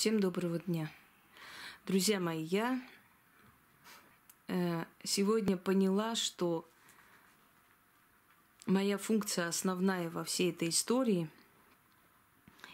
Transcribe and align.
Всем 0.00 0.18
доброго 0.18 0.58
дня. 0.60 0.90
Друзья 1.86 2.20
мои, 2.20 2.42
я 2.42 2.82
э, 4.48 4.86
сегодня 5.04 5.58
поняла, 5.58 6.14
что 6.14 6.66
моя 8.64 8.96
функция 8.96 9.48
основная 9.48 10.08
во 10.08 10.24
всей 10.24 10.52
этой 10.52 10.70
истории 10.70 11.28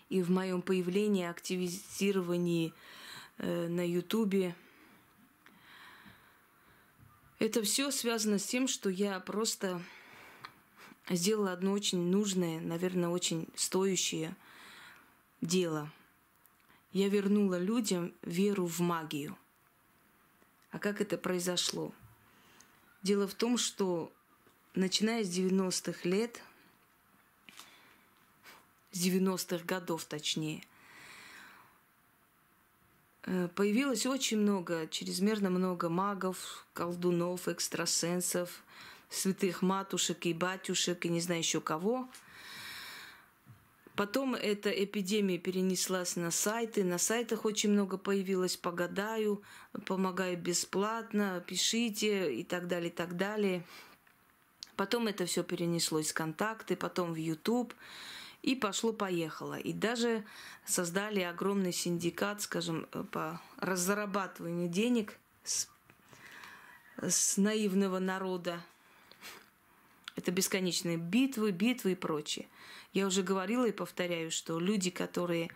и 0.08 0.22
в 0.22 0.30
моем 0.30 0.62
появлении, 0.62 1.26
активизировании 1.26 2.72
э, 3.38 3.66
на 3.66 3.84
Ютубе, 3.84 4.54
это 7.40 7.60
все 7.64 7.90
связано 7.90 8.38
с 8.38 8.46
тем, 8.46 8.68
что 8.68 8.88
я 8.88 9.18
просто 9.18 9.82
сделала 11.10 11.50
одно 11.50 11.72
очень 11.72 12.08
нужное, 12.08 12.60
наверное, 12.60 13.08
очень 13.08 13.48
стоящее 13.56 14.36
дело– 15.40 15.90
я 16.96 17.10
вернула 17.10 17.58
людям 17.58 18.14
веру 18.22 18.64
в 18.64 18.80
магию. 18.80 19.36
А 20.70 20.78
как 20.78 21.02
это 21.02 21.18
произошло? 21.18 21.92
Дело 23.02 23.28
в 23.28 23.34
том, 23.34 23.58
что 23.58 24.10
начиная 24.74 25.22
с 25.22 25.28
90-х 25.28 26.08
лет, 26.08 26.40
с 28.92 29.06
90-х 29.06 29.62
годов 29.66 30.06
точнее, 30.06 30.62
э, 33.24 33.48
появилось 33.54 34.06
очень 34.06 34.38
много, 34.38 34.88
чрезмерно 34.88 35.50
много 35.50 35.90
магов, 35.90 36.66
колдунов, 36.72 37.46
экстрасенсов, 37.46 38.64
святых 39.10 39.60
матушек 39.60 40.24
и 40.24 40.32
батюшек 40.32 41.04
и 41.04 41.10
не 41.10 41.20
знаю 41.20 41.40
еще 41.40 41.60
кого– 41.60 42.08
Потом 43.96 44.34
эта 44.34 44.68
эпидемия 44.70 45.38
перенеслась 45.38 46.16
на 46.16 46.30
сайты. 46.30 46.84
На 46.84 46.98
сайтах 46.98 47.46
очень 47.46 47.70
много 47.70 47.96
появилось 47.96 48.58
«Погадаю», 48.58 49.42
«Помогаю 49.86 50.36
бесплатно», 50.36 51.42
«Пишите» 51.46 52.34
и 52.34 52.44
так 52.44 52.68
далее, 52.68 52.90
и 52.90 52.92
так 52.92 53.16
далее. 53.16 53.64
Потом 54.76 55.06
это 55.06 55.24
все 55.24 55.42
перенеслось 55.42 56.10
в 56.10 56.14
контакты, 56.14 56.76
потом 56.76 57.14
в 57.14 57.16
YouTube. 57.16 57.72
И 58.42 58.54
пошло-поехало. 58.54 59.58
И 59.58 59.72
даже 59.72 60.24
создали 60.66 61.20
огромный 61.20 61.72
синдикат, 61.72 62.42
скажем, 62.42 62.86
по 63.10 63.40
разрабатыванию 63.56 64.68
денег 64.68 65.18
с, 65.42 65.68
с 66.98 67.38
наивного 67.38 67.98
народа. 67.98 68.60
Это 70.16 70.30
бесконечные 70.32 70.98
битвы, 70.98 71.50
битвы 71.50 71.92
и 71.92 71.94
прочее. 71.94 72.46
Я 72.96 73.06
уже 73.06 73.22
говорила 73.22 73.66
и 73.66 73.72
повторяю, 73.72 74.30
что 74.30 74.58
люди, 74.58 74.88
которые 74.88 75.50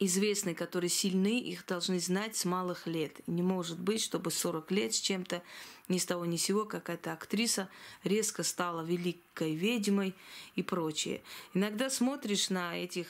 известны, 0.00 0.54
которые 0.54 0.88
сильны, 0.88 1.38
их 1.38 1.66
должны 1.66 2.00
знать 2.00 2.36
с 2.36 2.46
малых 2.46 2.86
лет. 2.86 3.20
Не 3.26 3.42
может 3.42 3.78
быть, 3.78 4.00
чтобы 4.00 4.30
40 4.30 4.70
лет 4.70 4.94
с 4.94 4.98
чем-то 4.98 5.42
ни 5.88 5.98
с 5.98 6.06
того 6.06 6.24
ни 6.24 6.38
с 6.38 6.44
сего 6.44 6.64
какая-то 6.64 7.12
актриса 7.12 7.68
резко 8.02 8.44
стала 8.44 8.80
великой 8.80 9.56
ведьмой 9.56 10.14
и 10.54 10.62
прочее. 10.62 11.20
Иногда 11.52 11.90
смотришь 11.90 12.48
на 12.48 12.74
этих 12.74 13.06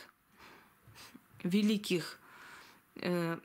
великих 1.45 2.19
э, 2.97 3.39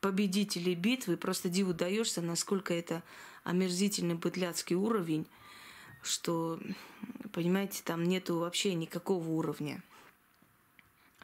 победителей 0.00 0.76
битвы, 0.76 1.16
просто 1.16 1.48
диву 1.48 1.74
даешься, 1.74 2.22
насколько 2.22 2.72
это 2.72 3.02
омерзительный 3.42 4.14
быдляцкий 4.14 4.76
уровень 4.76 5.26
что, 6.06 6.60
понимаете, 7.32 7.82
там 7.84 8.04
нету 8.04 8.38
вообще 8.38 8.74
никакого 8.74 9.28
уровня, 9.28 9.82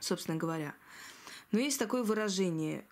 собственно 0.00 0.36
говоря. 0.36 0.74
Но 1.50 1.60
есть 1.60 1.78
такое 1.78 2.02
выражение 2.02 2.84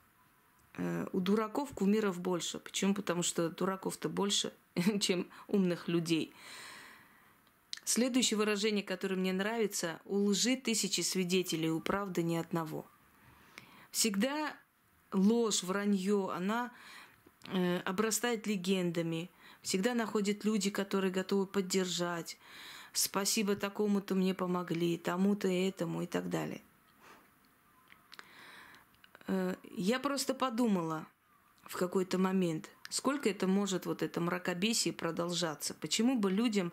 э, 0.77 1.06
у 1.12 1.20
дураков 1.20 1.70
кумиров 1.74 2.20
больше. 2.20 2.58
Почему? 2.58 2.94
Потому 2.94 3.22
что 3.22 3.50
дураков-то 3.50 4.08
больше, 4.08 4.52
чем 5.00 5.27
умных 5.48 5.88
людей. 5.88 6.32
Следующее 7.84 8.38
выражение, 8.38 8.84
которое 8.84 9.16
мне 9.16 9.32
нравится, 9.32 10.00
у 10.04 10.26
лжи 10.26 10.56
тысячи 10.56 11.00
свидетелей, 11.00 11.70
у 11.70 11.81
правды 11.81 12.22
ни 12.22 12.36
одного. 12.36 12.86
Всегда 13.91 14.54
ложь, 15.12 15.62
вранье, 15.62 16.31
она 16.32 16.70
э, 17.47 17.78
обрастает 17.81 18.47
легендами, 18.47 19.31
Всегда 19.62 19.94
находят 19.94 20.44
люди, 20.44 20.71
которые 20.71 21.12
готовы 21.12 21.47
поддержать. 21.47 22.38
Спасибо 22.93 23.56
такому-то 23.56 24.15
мне 24.15 24.34
помогли, 24.34 24.97
тому-то 24.97 25.48
и 25.48 25.69
этому 25.69 26.03
и 26.03 26.06
так 26.06 26.28
далее. 26.28 26.62
Э, 29.26 29.54
я 29.76 30.00
просто 30.00 30.34
подумала 30.34 31.06
в 31.62 31.76
какой-то 31.76 32.19
момент, 32.19 32.71
сколько 32.88 33.28
это 33.28 33.47
может 33.47 33.87
вот 33.87 34.03
это 34.03 34.21
мракобесие 34.21 34.93
продолжаться. 34.93 35.75
Почему 35.75 36.19
бы 36.19 36.31
людям 36.31 36.72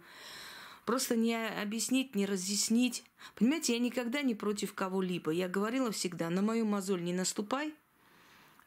просто 0.85 1.15
не 1.15 1.35
объяснить, 1.35 2.15
не 2.15 2.25
разъяснить. 2.25 3.03
Понимаете, 3.35 3.73
я 3.73 3.79
никогда 3.79 4.21
не 4.21 4.33
против 4.33 4.73
кого-либо. 4.73 5.31
Я 5.31 5.49
говорила 5.49 5.91
всегда, 5.91 6.29
на 6.29 6.41
мою 6.41 6.65
мозоль 6.65 7.03
не 7.03 7.13
наступай– 7.13 7.75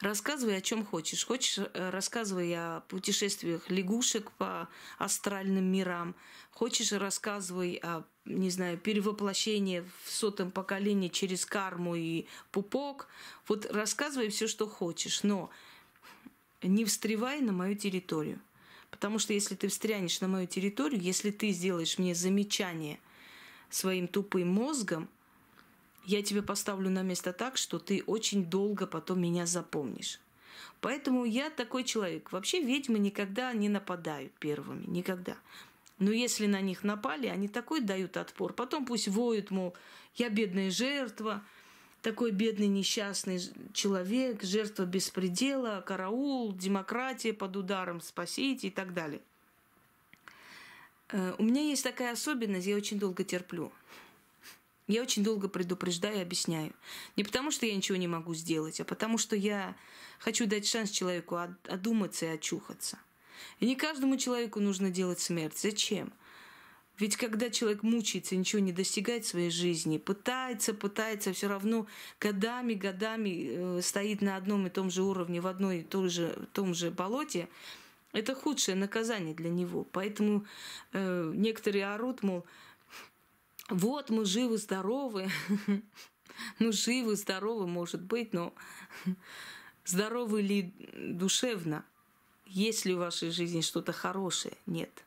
Рассказывай 0.00 0.56
о 0.56 0.62
чем 0.62 0.84
хочешь. 0.84 1.26
Хочешь, 1.26 1.58
э, 1.58 1.90
рассказывай 1.90 2.54
о 2.54 2.80
путешествиях 2.88 3.68
лягушек 3.68 4.30
по 4.32 4.66
астральным 4.96 5.70
мирам. 5.70 6.14
Хочешь, 6.52 6.92
рассказывай 6.92 7.74
о, 7.82 8.04
не 8.24 8.48
знаю, 8.48 8.78
перевоплощении 8.78 9.84
в 10.04 10.10
сотом 10.10 10.50
поколении 10.52 11.08
через 11.08 11.44
карму 11.44 11.96
и 11.96 12.24
пупок. 12.50 13.08
Вот 13.46 13.66
рассказывай 13.66 14.30
все, 14.30 14.48
что 14.48 14.66
хочешь, 14.66 15.22
но 15.22 15.50
не 16.62 16.86
встревай 16.86 17.42
на 17.42 17.52
мою 17.52 17.76
территорию. 17.76 18.40
Потому 18.90 19.18
что 19.18 19.34
если 19.34 19.54
ты 19.54 19.68
встрянешь 19.68 20.22
на 20.22 20.28
мою 20.28 20.46
территорию, 20.46 21.00
если 21.00 21.30
ты 21.30 21.50
сделаешь 21.50 21.98
мне 21.98 22.14
замечание 22.14 22.98
своим 23.68 24.08
тупым 24.08 24.48
мозгом– 24.48 25.10
я 26.04 26.22
тебя 26.22 26.42
поставлю 26.42 26.90
на 26.90 27.02
место 27.02 27.32
так, 27.32 27.56
что 27.56 27.78
ты 27.78 28.02
очень 28.06 28.44
долго 28.44 28.86
потом 28.86 29.20
меня 29.20 29.46
запомнишь. 29.46 30.20
Поэтому 30.80 31.24
я 31.24 31.50
такой 31.50 31.84
человек. 31.84 32.32
Вообще 32.32 32.62
ведьмы 32.62 32.98
никогда 32.98 33.52
не 33.52 33.68
нападают 33.68 34.32
первыми. 34.34 34.84
Никогда. 34.86 35.36
Но 35.98 36.10
если 36.10 36.46
на 36.46 36.62
них 36.62 36.82
напали, 36.82 37.26
они 37.26 37.48
такой 37.48 37.80
дают 37.82 38.16
отпор. 38.16 38.54
Потом 38.54 38.86
пусть 38.86 39.08
воют, 39.08 39.50
мол, 39.50 39.74
я 40.16 40.30
бедная 40.30 40.70
жертва, 40.70 41.42
такой 42.00 42.30
бедный 42.30 42.68
несчастный 42.68 43.38
человек, 43.74 44.42
жертва 44.42 44.84
беспредела, 44.84 45.82
караул, 45.86 46.52
демократия 46.52 47.34
под 47.34 47.56
ударом, 47.56 48.00
спасите 48.00 48.68
и 48.68 48.70
так 48.70 48.94
далее. 48.94 49.20
Э, 51.10 51.34
у 51.38 51.42
меня 51.42 51.60
есть 51.60 51.84
такая 51.84 52.12
особенность, 52.12 52.66
я 52.66 52.76
очень 52.76 52.98
долго 52.98 53.22
терплю. 53.22 53.70
Я 54.90 55.02
очень 55.02 55.22
долго 55.22 55.48
предупреждаю 55.48 56.18
и 56.18 56.22
объясняю. 56.22 56.72
Не 57.16 57.22
потому, 57.22 57.52
что 57.52 57.64
я 57.64 57.76
ничего 57.76 57.96
не 57.96 58.08
могу 58.08 58.34
сделать, 58.34 58.80
а 58.80 58.84
потому, 58.84 59.18
что 59.18 59.36
я 59.36 59.76
хочу 60.18 60.46
дать 60.46 60.66
шанс 60.66 60.90
человеку 60.90 61.38
одуматься 61.68 62.26
и 62.26 62.30
очухаться. 62.30 62.98
И 63.60 63.66
не 63.66 63.76
каждому 63.76 64.16
человеку 64.16 64.58
нужно 64.58 64.90
делать 64.90 65.20
смерть. 65.20 65.56
Зачем? 65.56 66.12
Ведь 66.98 67.16
когда 67.16 67.50
человек 67.50 67.84
мучается, 67.84 68.34
ничего 68.34 68.60
не 68.60 68.72
достигает 68.72 69.24
в 69.24 69.28
своей 69.28 69.50
жизни, 69.50 69.96
пытается, 69.96 70.74
пытается, 70.74 71.32
все 71.32 71.48
равно 71.48 71.86
годами, 72.18 72.74
годами 72.74 73.78
э, 73.78 73.80
стоит 73.82 74.20
на 74.20 74.36
одном 74.36 74.66
и 74.66 74.70
том 74.70 74.90
же 74.90 75.02
уровне, 75.02 75.40
в 75.40 75.46
одной 75.46 75.78
и 75.78 75.82
том 75.82 76.10
же, 76.10 76.48
том 76.52 76.74
же 76.74 76.90
болоте, 76.90 77.48
это 78.12 78.34
худшее 78.34 78.74
наказание 78.74 79.34
для 79.34 79.50
него. 79.50 79.86
Поэтому 79.92 80.44
э, 80.92 81.32
некоторые 81.34 81.86
орут, 81.86 82.22
мол, 82.22 82.44
вот 83.70 84.10
мы 84.10 84.24
живы, 84.24 84.58
здоровы. 84.58 85.30
Ну, 86.58 86.72
живы, 86.72 87.16
здоровы, 87.16 87.66
может 87.66 88.00
быть, 88.00 88.32
но 88.32 88.54
здоровы 89.84 90.40
ли 90.40 90.72
душевно? 90.94 91.84
Есть 92.46 92.86
ли 92.86 92.94
в 92.94 92.98
вашей 92.98 93.30
жизни 93.30 93.60
что-то 93.60 93.92
хорошее? 93.92 94.56
Нет. 94.64 95.04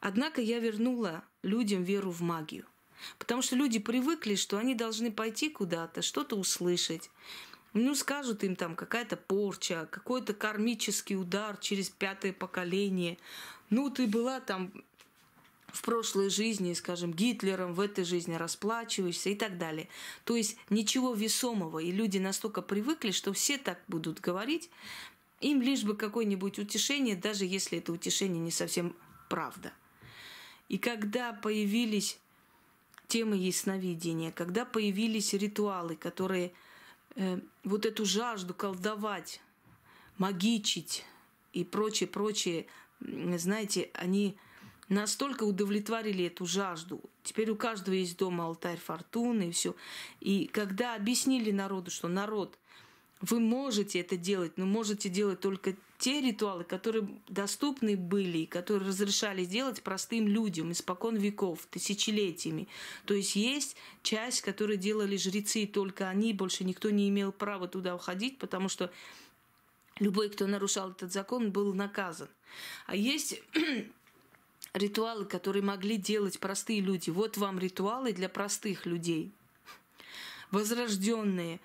Однако 0.00 0.42
я 0.42 0.58
вернула 0.58 1.24
людям 1.42 1.84
веру 1.84 2.10
в 2.10 2.20
магию. 2.20 2.66
Потому 3.18 3.40
что 3.40 3.56
люди 3.56 3.78
привыкли, 3.78 4.34
что 4.34 4.58
они 4.58 4.74
должны 4.74 5.10
пойти 5.10 5.48
куда-то, 5.48 6.02
что-то 6.02 6.36
услышать. 6.36 7.10
Ну, 7.72 7.94
скажут 7.94 8.44
им 8.44 8.56
там 8.56 8.76
какая-то 8.76 9.16
порча, 9.16 9.88
какой-то 9.90 10.34
кармический 10.34 11.16
удар 11.16 11.56
через 11.56 11.88
пятое 11.88 12.34
поколение. 12.34 13.16
Ну, 13.70 13.88
ты 13.88 14.06
была 14.06 14.40
там 14.40 14.72
в 15.74 15.82
прошлой 15.82 16.30
жизни, 16.30 16.72
скажем, 16.72 17.12
Гитлером, 17.12 17.74
в 17.74 17.80
этой 17.80 18.04
жизни 18.04 18.34
расплачиваешься 18.34 19.30
и 19.30 19.34
так 19.34 19.58
далее. 19.58 19.88
То 20.22 20.36
есть 20.36 20.56
ничего 20.70 21.14
весомого. 21.14 21.80
И 21.80 21.90
люди 21.90 22.18
настолько 22.18 22.62
привыкли, 22.62 23.10
что 23.10 23.32
все 23.32 23.58
так 23.58 23.80
будут 23.88 24.20
говорить, 24.20 24.70
им 25.40 25.60
лишь 25.60 25.82
бы 25.82 25.96
какое-нибудь 25.96 26.60
утешение, 26.60 27.16
даже 27.16 27.44
если 27.44 27.78
это 27.78 27.92
утешение 27.92 28.40
не 28.40 28.52
совсем 28.52 28.94
правда. 29.28 29.72
И 30.68 30.78
когда 30.78 31.32
появились 31.32 32.18
темы 33.08 33.36
ясновидения, 33.36 34.30
когда 34.30 34.64
появились 34.64 35.32
ритуалы, 35.32 35.96
которые 35.96 36.52
э, 37.16 37.40
вот 37.64 37.84
эту 37.84 38.06
жажду 38.06 38.54
колдовать, 38.54 39.40
магичить 40.18 41.04
и 41.52 41.64
прочее, 41.64 42.08
прочее, 42.08 42.66
знаете, 43.00 43.90
они 43.92 44.36
настолько 44.88 45.44
удовлетворили 45.44 46.26
эту 46.26 46.46
жажду. 46.46 47.00
Теперь 47.22 47.50
у 47.50 47.56
каждого 47.56 47.94
есть 47.94 48.18
дома 48.18 48.44
алтарь 48.44 48.78
фортуны 48.78 49.48
и 49.48 49.52
все. 49.52 49.74
И 50.20 50.46
когда 50.46 50.94
объяснили 50.94 51.50
народу, 51.50 51.90
что 51.90 52.08
народ, 52.08 52.58
вы 53.20 53.40
можете 53.40 54.00
это 54.00 54.16
делать, 54.16 54.58
но 54.58 54.66
можете 54.66 55.08
делать 55.08 55.40
только 55.40 55.74
те 55.98 56.20
ритуалы, 56.20 56.64
которые 56.64 57.08
доступны 57.28 57.96
были, 57.96 58.38
и 58.38 58.46
которые 58.46 58.88
разрешали 58.88 59.44
делать 59.44 59.82
простым 59.82 60.28
людям 60.28 60.72
испокон 60.72 61.16
веков, 61.16 61.66
тысячелетиями. 61.70 62.68
То 63.06 63.14
есть 63.14 63.36
есть 63.36 63.76
часть, 64.02 64.42
которую 64.42 64.76
делали 64.76 65.16
жрецы, 65.16 65.62
и 65.62 65.66
только 65.66 66.08
они, 66.10 66.34
больше 66.34 66.64
никто 66.64 66.90
не 66.90 67.08
имел 67.08 67.32
права 67.32 67.68
туда 67.68 67.94
уходить, 67.94 68.38
потому 68.38 68.68
что 68.68 68.92
любой, 69.98 70.28
кто 70.28 70.46
нарушал 70.46 70.90
этот 70.90 71.12
закон, 71.12 71.52
был 71.52 71.72
наказан. 71.72 72.28
А 72.86 72.96
есть 72.96 73.40
ритуалы, 74.74 75.24
которые 75.24 75.62
могли 75.62 75.96
делать 75.96 76.38
простые 76.38 76.80
люди. 76.80 77.10
Вот 77.10 77.36
вам 77.36 77.58
ритуалы 77.58 78.12
для 78.12 78.28
простых 78.28 78.86
людей. 78.86 79.32
Возрожденные, 80.50 81.60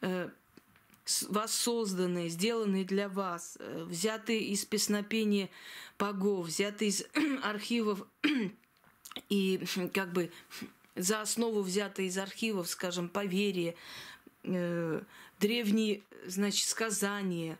э, 0.00 0.30
воссозданные, 1.28 2.28
сделанные 2.28 2.84
для 2.84 3.08
вас, 3.08 3.56
э, 3.58 3.84
взятые 3.84 4.40
из 4.40 4.64
песнопения 4.64 5.50
богов, 5.98 6.46
взятые 6.46 6.90
из 6.90 7.04
архивов 7.42 8.06
и 9.28 9.64
как 9.92 10.12
бы 10.12 10.30
за 10.94 11.20
основу 11.20 11.62
взятые 11.62 12.08
из 12.08 12.18
архивов, 12.18 12.68
скажем, 12.68 13.08
поверья, 13.08 13.74
э, 14.44 15.02
древние, 15.40 16.02
значит, 16.26 16.68
сказания, 16.68 17.58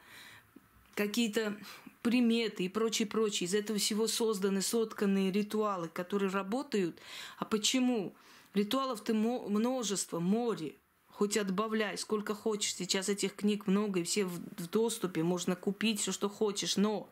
какие-то 0.95 1.57
приметы 2.03 2.65
и 2.65 2.69
прочее, 2.69 3.07
прочее. 3.07 3.47
Из 3.47 3.55
этого 3.55 3.79
всего 3.79 4.07
созданы, 4.07 4.61
сотканные 4.61 5.31
ритуалы, 5.31 5.89
которые 5.89 6.31
работают. 6.31 6.99
А 7.39 7.45
почему? 7.45 8.15
Ритуалов-то 8.55 9.15
множество, 9.15 10.19
море. 10.19 10.75
Хоть 11.09 11.37
отбавляй, 11.37 11.97
сколько 11.97 12.35
хочешь. 12.35 12.75
Сейчас 12.75 13.09
этих 13.09 13.35
книг 13.35 13.67
много, 13.67 14.01
и 14.01 14.03
все 14.03 14.25
в 14.25 14.69
доступе. 14.69 15.23
Можно 15.23 15.57
купить 15.57 16.01
все, 16.01 16.13
что 16.13 16.29
хочешь. 16.29 16.77
Но 16.77 17.09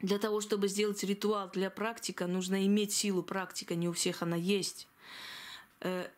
для 0.00 0.18
того, 0.18 0.40
чтобы 0.40 0.68
сделать 0.68 1.02
ритуал 1.02 1.50
для 1.50 1.70
практика, 1.70 2.26
нужно 2.26 2.66
иметь 2.66 2.92
силу 2.92 3.22
практика. 3.22 3.74
Не 3.74 3.88
у 3.88 3.92
всех 3.92 4.22
она 4.22 4.36
есть 4.36 4.88
э, 5.80 6.08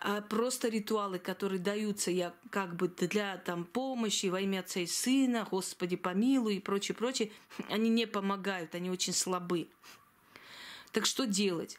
а 0.00 0.20
просто 0.20 0.68
ритуалы, 0.68 1.18
которые 1.18 1.58
даются 1.58 2.10
я 2.10 2.34
как 2.50 2.76
бы 2.76 2.88
для 2.88 3.36
там, 3.38 3.64
помощи 3.64 4.26
во 4.26 4.40
имя 4.40 4.60
Отца 4.60 4.80
и 4.80 4.86
Сына, 4.86 5.46
Господи 5.50 5.96
помилуй 5.96 6.56
и 6.56 6.60
прочее, 6.60 6.94
прочее, 6.94 7.30
они 7.68 7.90
не 7.90 8.06
помогают, 8.06 8.74
они 8.74 8.90
очень 8.90 9.12
слабы. 9.12 9.68
Так 10.92 11.06
что 11.06 11.26
делать? 11.26 11.78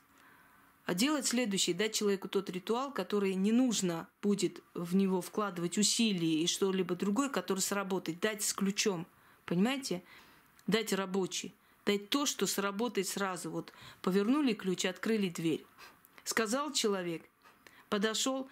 А 0.86 0.94
делать 0.94 1.26
следующее, 1.26 1.76
дать 1.76 1.94
человеку 1.96 2.28
тот 2.28 2.50
ритуал, 2.50 2.92
который 2.92 3.36
не 3.36 3.52
нужно 3.52 4.08
будет 4.22 4.62
в 4.74 4.96
него 4.96 5.22
вкладывать 5.22 5.78
усилия 5.78 6.44
и 6.44 6.48
что-либо 6.48 6.96
другое, 6.96 7.30
который 7.30 7.60
сработает, 7.60 8.20
дать 8.20 8.44
с 8.44 8.54
ключом. 8.54 9.08
Понимаете? 9.46 10.04
Дать 10.68 10.92
рабочий. 10.92 11.56
Дать 11.86 12.10
то, 12.10 12.26
что 12.26 12.48
сработает 12.48 13.08
сразу. 13.08 13.50
Вот 13.50 13.72
повернули 14.02 14.54
ключ, 14.54 14.86
открыли 14.86 15.30
дверь. 15.30 15.66
Сказал 16.26 16.74
человек, 16.74 17.24
подошел, 17.94 18.48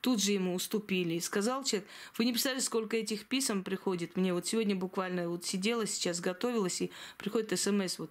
тут 0.00 0.22
же 0.22 0.30
ему 0.30 0.54
уступили. 0.54 1.18
Сказал 1.18 1.64
человек, 1.64 1.88
вы 2.16 2.26
не 2.26 2.30
представляете, 2.30 2.64
сколько 2.64 2.96
этих 2.96 3.26
писем 3.26 3.64
приходит 3.64 4.16
мне. 4.16 4.32
Вот 4.32 4.46
сегодня 4.46 4.76
буквально 4.76 5.28
вот 5.28 5.44
сидела, 5.44 5.84
сейчас 5.84 6.20
готовилась, 6.20 6.80
и 6.80 6.92
приходит 7.18 7.58
смс 7.58 7.98
вот. 7.98 8.10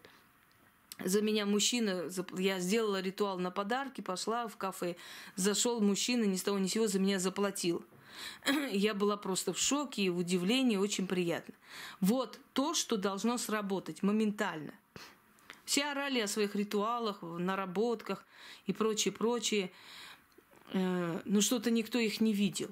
За 1.00 1.22
меня 1.22 1.46
мужчина, 1.46 2.10
я 2.38 2.60
сделала 2.60 3.00
ритуал 3.00 3.40
на 3.40 3.50
подарки, 3.50 4.02
пошла 4.02 4.50
в 4.50 4.58
кафе, 4.58 4.98
зашел 5.38 5.80
мужчина, 5.80 6.26
ни 6.26 6.36
с 6.36 6.44
того 6.44 6.60
ни 6.60 6.68
сего 6.68 6.88
за 6.88 7.00
меня 7.00 7.18
заплатил. 7.18 7.86
Я 8.72 8.94
была 8.94 9.16
просто 9.16 9.54
в 9.54 9.58
шоке 9.58 10.02
и 10.02 10.10
в 10.10 10.18
удивлении, 10.18 10.76
очень 10.76 11.08
приятно. 11.08 11.54
Вот 12.02 12.42
то, 12.52 12.74
что 12.74 12.98
должно 12.98 13.38
сработать 13.38 14.04
моментально. 14.04 14.74
Все 15.64 15.86
орали 15.86 16.20
о 16.20 16.28
своих 16.28 16.56
ритуалах, 16.56 17.22
наработках 17.22 18.26
и 18.68 18.74
прочее, 18.74 19.14
прочее. 19.14 19.72
Э, 20.74 21.22
но 21.26 21.42
что-то 21.42 21.72
никто 21.72 22.00
их 22.00 22.20
не 22.20 22.34
видел. 22.34 22.70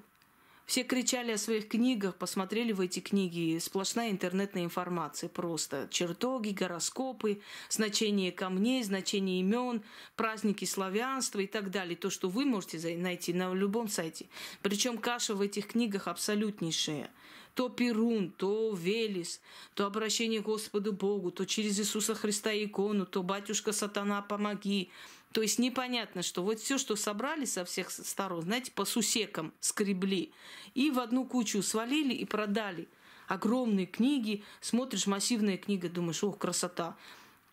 Все 0.65 0.83
кричали 0.83 1.33
о 1.33 1.37
своих 1.37 1.67
книгах, 1.67 2.15
посмотрели 2.15 2.71
в 2.71 2.79
эти 2.79 3.01
книги. 3.01 3.57
Сплошная 3.59 4.09
интернетная 4.09 4.63
информация 4.63 5.27
просто. 5.27 5.87
Чертоги, 5.91 6.51
гороскопы, 6.51 7.41
значение 7.69 8.31
камней, 8.31 8.81
значение 8.83 9.41
имен, 9.41 9.83
праздники 10.15 10.63
славянства 10.65 11.39
и 11.39 11.47
так 11.47 11.71
далее. 11.71 11.97
То, 11.97 12.09
что 12.09 12.29
вы 12.29 12.45
можете 12.45 12.95
найти 12.95 13.33
на 13.33 13.53
любом 13.53 13.89
сайте. 13.89 14.27
Причем 14.61 14.97
каша 14.97 15.35
в 15.35 15.41
этих 15.41 15.67
книгах 15.67 16.07
абсолютнейшая. 16.07 17.11
То 17.53 17.67
Перун, 17.67 18.31
то 18.31 18.73
Велес, 18.73 19.41
то 19.73 19.85
обращение 19.85 20.41
к 20.41 20.45
Господу 20.45 20.93
Богу, 20.93 21.31
то 21.31 21.45
через 21.45 21.77
Иисуса 21.81 22.15
Христа 22.15 22.53
икону, 22.53 23.05
то 23.05 23.23
батюшка 23.23 23.73
сатана 23.73 24.21
помоги, 24.21 24.89
то 25.31 25.41
есть 25.41 25.59
непонятно, 25.59 26.23
что 26.23 26.43
вот 26.43 26.59
все, 26.59 26.77
что 26.77 26.95
собрали 26.95 27.45
со 27.45 27.63
всех 27.63 27.89
сторон, 27.89 28.43
знаете, 28.43 28.71
по 28.71 28.83
сусекам 28.83 29.53
скребли 29.59 30.33
и 30.73 30.91
в 30.91 30.99
одну 30.99 31.25
кучу 31.25 31.61
свалили 31.61 32.13
и 32.13 32.25
продали. 32.25 32.89
Огромные 33.27 33.85
книги, 33.85 34.43
смотришь, 34.59 35.07
массивная 35.07 35.57
книга, 35.57 35.87
думаешь, 35.87 36.23
ох, 36.23 36.37
красота. 36.37 36.97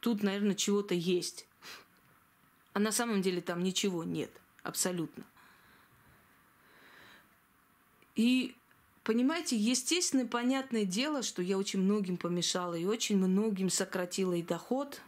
Тут, 0.00 0.24
наверное, 0.24 0.56
чего-то 0.56 0.94
есть. 0.94 1.46
А 2.72 2.80
на 2.80 2.90
самом 2.90 3.22
деле 3.22 3.40
там 3.40 3.62
ничего 3.62 4.02
нет, 4.02 4.30
абсолютно. 4.62 5.24
И 8.16 8.54
Понимаете, 9.08 9.56
естественно, 9.56 10.26
понятное 10.26 10.84
дело, 10.84 11.22
что 11.22 11.40
я 11.40 11.56
очень 11.56 11.80
многим 11.80 12.18
помешала 12.18 12.74
и 12.74 12.84
очень 12.84 13.16
многим 13.16 13.70
сократила 13.70 14.34
и 14.34 14.42
доход, 14.42 15.00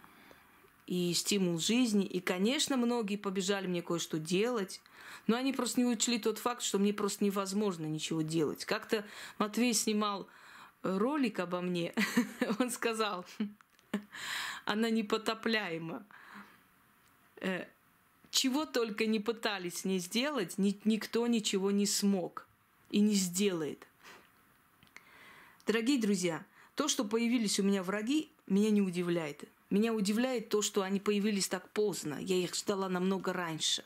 и 0.90 1.14
стимул 1.14 1.60
жизни. 1.60 2.04
И, 2.04 2.18
конечно, 2.20 2.76
многие 2.76 3.14
побежали 3.14 3.68
мне 3.68 3.80
кое-что 3.80 4.18
делать, 4.18 4.80
но 5.28 5.36
они 5.36 5.52
просто 5.52 5.80
не 5.80 5.86
учли 5.86 6.18
тот 6.18 6.38
факт, 6.38 6.62
что 6.62 6.80
мне 6.80 6.92
просто 6.92 7.24
невозможно 7.24 7.86
ничего 7.86 8.22
делать. 8.22 8.64
Как-то 8.64 9.06
Матвей 9.38 9.72
снимал 9.72 10.26
ролик 10.82 11.38
обо 11.38 11.60
мне, 11.60 11.94
он 12.58 12.72
сказал, 12.72 13.24
она 14.64 14.90
непотопляема. 14.90 16.04
Э, 17.36 17.66
чего 18.32 18.66
только 18.66 19.06
не 19.06 19.20
пытались 19.20 19.78
с 19.78 19.84
ней 19.84 20.00
сделать, 20.00 20.58
никто 20.58 21.24
ничего 21.28 21.70
не 21.70 21.86
смог 21.86 22.48
и 22.90 22.98
не 22.98 23.14
сделает. 23.14 23.86
Дорогие 25.68 26.00
друзья, 26.00 26.44
то, 26.74 26.88
что 26.88 27.04
появились 27.04 27.60
у 27.60 27.62
меня 27.62 27.84
враги, 27.84 28.28
меня 28.48 28.70
не 28.70 28.82
удивляет. 28.82 29.48
Меня 29.70 29.94
удивляет 29.94 30.48
то, 30.48 30.62
что 30.62 30.82
они 30.82 30.98
появились 30.98 31.48
так 31.48 31.70
поздно. 31.70 32.18
Я 32.20 32.36
их 32.36 32.54
ждала 32.56 32.88
намного 32.88 33.32
раньше, 33.32 33.84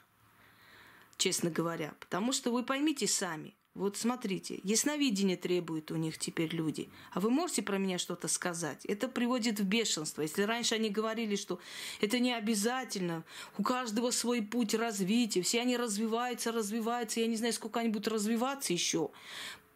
честно 1.19 1.51
говоря. 1.51 1.95
Потому 2.01 2.33
что 2.33 2.51
вы 2.51 2.63
поймите 2.63 3.07
сами. 3.07 3.55
Вот 3.75 3.97
смотрите, 3.97 4.61
ясновидение 4.63 5.37
требует 5.37 5.91
у 5.91 5.97
них 5.97 6.17
теперь 6.17 6.55
люди. 6.55 6.89
А 7.11 7.19
вы 7.19 7.29
можете 7.29 7.61
про 7.61 7.77
меня 7.77 7.99
что-то 7.99 8.29
сказать? 8.29 8.85
Это 8.87 9.09
приводит 9.09 9.59
в 9.59 9.65
бешенство. 9.65 10.23
Если 10.23 10.43
раньше 10.43 10.77
они 10.77 10.91
говорили, 10.91 11.35
что 11.35 11.59
это 12.01 12.21
не 12.21 12.33
обязательно, 12.33 13.25
у 13.59 13.65
каждого 13.65 14.13
свой 14.13 14.43
путь 14.43 14.75
развития, 14.75 15.43
все 15.43 15.61
они 15.61 15.77
развиваются, 15.77 16.53
развиваются, 16.53 17.19
я 17.19 17.27
не 17.27 17.37
знаю, 17.37 17.53
сколько 17.53 17.81
они 17.81 17.89
будут 17.89 18.09
развиваться 18.09 18.73
еще 18.73 19.11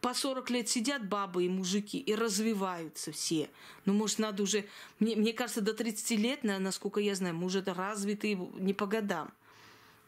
по 0.00 0.14
40 0.14 0.50
лет 0.50 0.69
сидят 0.69 1.09
бабы 1.09 1.45
и 1.45 1.49
мужики 1.49 1.99
и 1.99 2.14
развиваются 2.14 3.11
все. 3.12 3.50
Ну, 3.85 3.93
может, 3.95 4.19
надо 4.19 4.43
уже... 4.43 4.64
Мне, 5.00 5.17
мне 5.17 5.33
кажется, 5.33 5.61
до 5.61 5.75
30 5.75 6.11
лет, 6.19 6.45
насколько 6.45 7.00
я 7.00 7.14
знаю, 7.14 7.35
мы 7.35 7.47
уже 7.47 7.62
развитые 7.62 8.37
не 8.59 8.73
по 8.75 8.87
годам. 8.87 9.33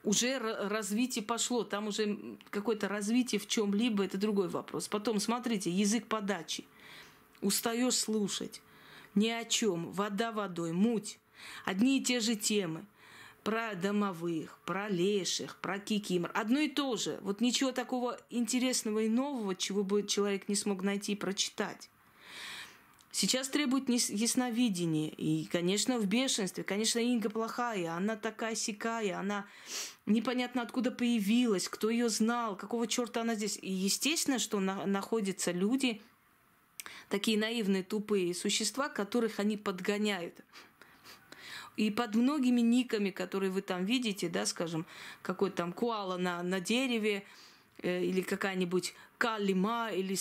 Уже 0.02 0.38
развитие 0.38 1.24
пошло, 1.24 1.62
там 1.64 1.88
уже 1.88 2.18
какое-то 2.50 2.88
развитие 2.88 3.38
в 3.38 3.46
чем-либо, 3.46 4.04
это 4.04 4.16
другой 4.16 4.48
вопрос. 4.48 4.88
Потом, 4.88 5.20
смотрите, 5.20 5.70
язык 5.70 6.06
подачи. 6.06 6.64
Устаешь 7.42 7.96
слушать. 7.96 8.62
Ни 9.14 9.28
о 9.28 9.44
чем. 9.44 9.92
Вода 9.92 10.32
водой, 10.32 10.72
муть. 10.72 11.18
Одни 11.64 11.98
и 11.98 12.04
те 12.04 12.20
же 12.20 12.36
темы 12.36 12.84
про 13.42 13.74
домовых, 13.74 14.58
про 14.64 14.88
леших, 14.88 15.56
про 15.56 15.78
кикимор. 15.78 16.30
Одно 16.34 16.60
и 16.60 16.68
то 16.68 16.96
же. 16.96 17.18
Вот 17.22 17.40
ничего 17.40 17.72
такого 17.72 18.18
интересного 18.30 19.00
и 19.00 19.08
нового, 19.08 19.54
чего 19.54 19.84
бы 19.84 20.06
человек 20.06 20.48
не 20.48 20.54
смог 20.54 20.82
найти 20.82 21.12
и 21.12 21.16
прочитать. 21.16 21.90
Сейчас 23.12 23.48
требует 23.48 23.88
ясновидения. 23.88 25.10
И, 25.10 25.46
конечно, 25.46 25.98
в 25.98 26.06
бешенстве. 26.06 26.62
Конечно, 26.62 27.00
Инга 27.00 27.28
плохая. 27.28 27.92
Она 27.92 28.16
такая 28.16 28.54
сякая. 28.54 29.18
Она 29.18 29.46
непонятно 30.06 30.62
откуда 30.62 30.92
появилась. 30.92 31.68
Кто 31.68 31.90
ее 31.90 32.08
знал. 32.08 32.56
Какого 32.56 32.86
черта 32.86 33.22
она 33.22 33.34
здесь. 33.34 33.58
И 33.60 33.70
естественно, 33.70 34.38
что 34.38 34.60
на, 34.60 34.86
находятся 34.86 35.50
люди, 35.50 36.00
такие 37.08 37.36
наивные, 37.36 37.82
тупые 37.82 38.32
существа, 38.32 38.88
которых 38.88 39.40
они 39.40 39.56
подгоняют. 39.56 40.40
И 41.80 41.90
под 41.90 42.14
многими 42.14 42.60
никами, 42.60 43.08
которые 43.08 43.50
вы 43.50 43.62
там 43.62 43.86
видите, 43.86 44.28
да, 44.28 44.44
скажем, 44.44 44.84
какой 45.22 45.50
там 45.50 45.72
куала 45.72 46.18
на, 46.18 46.42
на 46.42 46.60
дереве, 46.60 47.24
э, 47.78 48.04
или 48.04 48.20
какая-нибудь 48.20 48.94
Калима, 49.16 49.88
или 49.90 50.14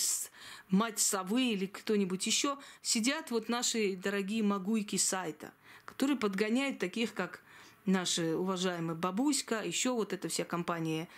мать 0.70 0.98
совы, 0.98 1.52
или 1.52 1.66
кто-нибудь 1.66 2.26
еще, 2.26 2.56
сидят 2.80 3.30
вот 3.30 3.50
наши 3.50 3.94
дорогие 3.94 4.42
магуйки 4.42 4.96
сайта, 4.96 5.52
которые 5.84 6.16
подгоняют 6.16 6.78
таких, 6.78 7.12
как 7.12 7.42
наши 7.84 8.34
уважаемые 8.34 8.96
бабуська, 8.96 9.62
еще 9.62 9.90
вот 9.90 10.14
эта 10.14 10.30
вся 10.30 10.46
компания 10.46 11.08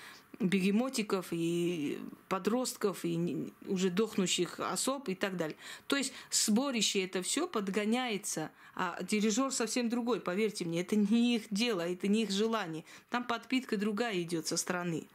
бегемотиков 0.40 1.28
и 1.30 1.98
подростков, 2.28 3.04
и 3.04 3.52
уже 3.66 3.90
дохнущих 3.90 4.58
особ 4.60 5.08
и 5.08 5.14
так 5.14 5.36
далее. 5.36 5.56
То 5.86 5.96
есть 5.96 6.12
сборище 6.30 7.04
это 7.04 7.22
все 7.22 7.46
подгоняется, 7.46 8.50
а 8.74 8.98
дирижер 9.02 9.52
совсем 9.52 9.88
другой, 9.88 10.20
поверьте 10.20 10.64
мне, 10.64 10.80
это 10.80 10.96
не 10.96 11.36
их 11.36 11.44
дело, 11.50 11.82
это 11.88 12.08
не 12.08 12.22
их 12.22 12.30
желание. 12.30 12.84
Там 13.10 13.24
подпитка 13.24 13.76
другая 13.76 14.20
идет 14.22 14.46
со 14.46 14.56
стороны. 14.56 15.06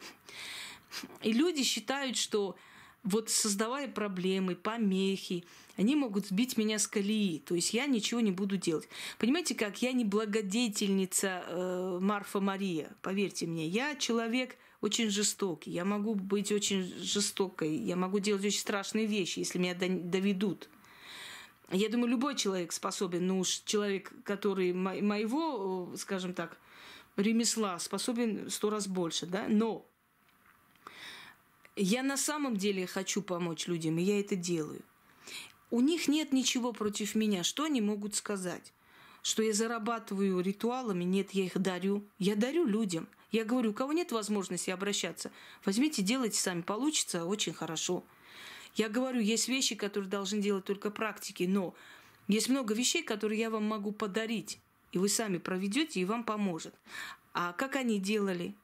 И 1.21 1.33
люди 1.33 1.63
считают, 1.63 2.15
что 2.17 2.55
вот 3.03 3.29
создавая 3.29 3.87
проблемы, 3.87 4.55
помехи, 4.55 5.45
они 5.77 5.95
могут 5.95 6.27
сбить 6.27 6.57
меня 6.57 6.79
с 6.79 6.87
колеи. 6.87 7.39
То 7.39 7.55
есть 7.55 7.73
я 7.73 7.85
ничего 7.85 8.19
не 8.19 8.31
буду 8.31 8.57
делать. 8.57 8.87
Понимаете 9.19 9.55
как? 9.55 9.81
Я 9.81 9.91
не 9.91 10.05
благодетельница 10.05 11.43
э, 11.47 11.99
Марфа 12.01 12.39
Мария, 12.39 12.95
поверьте 13.01 13.45
мне. 13.45 13.67
Я 13.67 13.95
человек 13.95 14.57
очень 14.81 15.09
жестокий. 15.09 15.71
Я 15.71 15.85
могу 15.85 16.15
быть 16.15 16.51
очень 16.51 16.83
жестокой. 16.83 17.75
Я 17.75 17.95
могу 17.95 18.19
делать 18.19 18.45
очень 18.45 18.59
страшные 18.59 19.05
вещи, 19.05 19.39
если 19.39 19.59
меня 19.59 19.75
доведут. 19.75 20.69
Я 21.69 21.89
думаю, 21.89 22.09
любой 22.11 22.35
человек 22.35 22.71
способен, 22.71 23.27
ну 23.27 23.39
уж 23.39 23.61
человек, 23.65 24.13
который 24.23 24.71
моего, 24.71 25.93
скажем 25.97 26.33
так, 26.33 26.57
ремесла, 27.17 27.77
способен 27.79 28.49
сто 28.49 28.69
раз 28.69 28.87
больше, 28.87 29.25
да, 29.25 29.47
но 29.49 29.85
я 31.75 32.03
на 32.03 32.15
самом 32.15 32.55
деле 32.55 32.87
хочу 32.87 33.21
помочь 33.21 33.67
людям, 33.67 33.97
и 33.97 34.03
я 34.03 34.19
это 34.19 34.35
делаю. 34.35 34.81
У 35.69 35.81
них 35.81 36.07
нет 36.07 36.31
ничего 36.31 36.71
против 36.71 37.13
меня. 37.15 37.43
Что 37.43 37.65
они 37.65 37.81
могут 37.81 38.15
сказать? 38.15 38.73
Что 39.21 39.43
я 39.43 39.51
зарабатываю 39.51 40.39
ритуалами? 40.39 41.03
Нет, 41.03 41.31
я 41.31 41.43
их 41.43 41.57
дарю. 41.61 42.07
Я 42.17 42.35
дарю 42.35 42.65
людям. 42.65 43.09
Я 43.31 43.43
говорю, 43.43 43.71
у 43.71 43.73
кого 43.73 43.93
нет 43.93 44.11
возможности 44.11 44.69
обращаться, 44.69 45.31
возьмите, 45.65 46.01
делайте 46.01 46.39
сами. 46.39 46.61
Получится 46.61 47.25
очень 47.25 47.53
хорошо. 47.53 48.03
Я 48.75 48.89
говорю, 48.89 49.19
есть 49.19 49.47
вещи, 49.47 49.75
которые 49.75 50.09
должны 50.09 50.39
делать 50.39 50.65
только 50.65 50.91
практики, 50.91 51.43
но 51.43 51.73
есть 52.27 52.47
много 52.49 52.73
вещей, 52.73 53.03
которые 53.03 53.39
я 53.39 53.49
вам 53.49 53.63
могу 53.63 53.91
подарить. 53.91 54.59
И 54.91 54.97
вы 54.97 55.09
сами 55.09 55.37
проведете, 55.37 55.99
и 55.99 56.05
вам 56.05 56.23
поможет. 56.23 56.73
А 57.33 57.53
как 57.53 57.75
они 57.75 57.99
делали? 57.99 58.55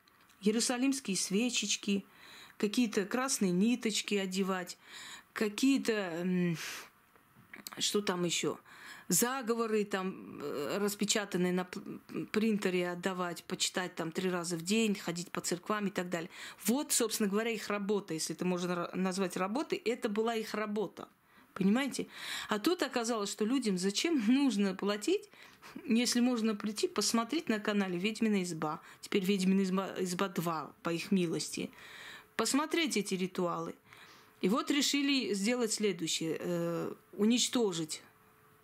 Иерусалимские 0.41 1.17
свечечки, 1.17 2.05
какие-то 2.57 3.05
красные 3.05 3.51
ниточки 3.51 4.15
одевать, 4.15 4.77
какие-то 5.33 6.55
что 7.77 8.01
там 8.01 8.23
еще? 8.23 8.57
Заговоры 9.13 9.85
там 9.85 10.39
э, 10.41 10.79
распечатанные 10.79 11.53
на 11.53 11.67
принтере 12.31 12.89
отдавать, 12.89 13.43
почитать 13.43 13.93
там 13.93 14.11
три 14.11 14.27
раза 14.31 14.57
в 14.57 14.63
день, 14.63 14.95
ходить 14.95 15.29
по 15.29 15.39
церквам 15.39 15.85
и 15.85 15.91
так 15.91 16.09
далее. 16.09 16.31
Вот, 16.65 16.91
собственно 16.91 17.29
говоря, 17.29 17.51
их 17.51 17.67
работа, 17.67 18.15
если 18.15 18.35
это 18.35 18.43
можно 18.43 18.89
назвать 18.95 19.37
работой, 19.37 19.77
это 19.77 20.09
была 20.09 20.33
их 20.33 20.55
работа. 20.55 21.07
Понимаете? 21.53 22.07
А 22.49 22.57
тут 22.57 22.81
оказалось, 22.81 23.31
что 23.31 23.45
людям 23.45 23.77
зачем 23.77 24.19
нужно 24.27 24.73
платить, 24.73 25.29
если 25.85 26.19
можно 26.19 26.55
прийти, 26.55 26.87
посмотреть 26.87 27.49
на 27.49 27.59
канале 27.59 27.99
«Ведьмина 27.99 28.41
изба». 28.41 28.81
Теперь 29.01 29.23
«Ведьмина 29.23 29.61
изба, 29.61 29.91
изба 29.99 30.33
2», 30.35 30.71
по 30.81 30.89
их 30.89 31.11
милости. 31.11 31.69
Посмотреть 32.35 32.97
эти 32.97 33.13
ритуалы. 33.13 33.75
И 34.41 34.49
вот 34.49 34.71
решили 34.71 35.35
сделать 35.35 35.71
следующее. 35.71 36.37
Э, 36.39 36.93
уничтожить 37.13 38.01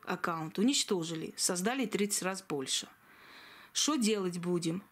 аккаунт. 0.10 0.58
Уничтожили. 0.58 1.34
Создали 1.38 1.86
30 1.86 2.24
раз 2.24 2.42
больше. 2.42 2.88
Что 3.72 3.96
делать 3.96 4.40
будем? 4.40 4.84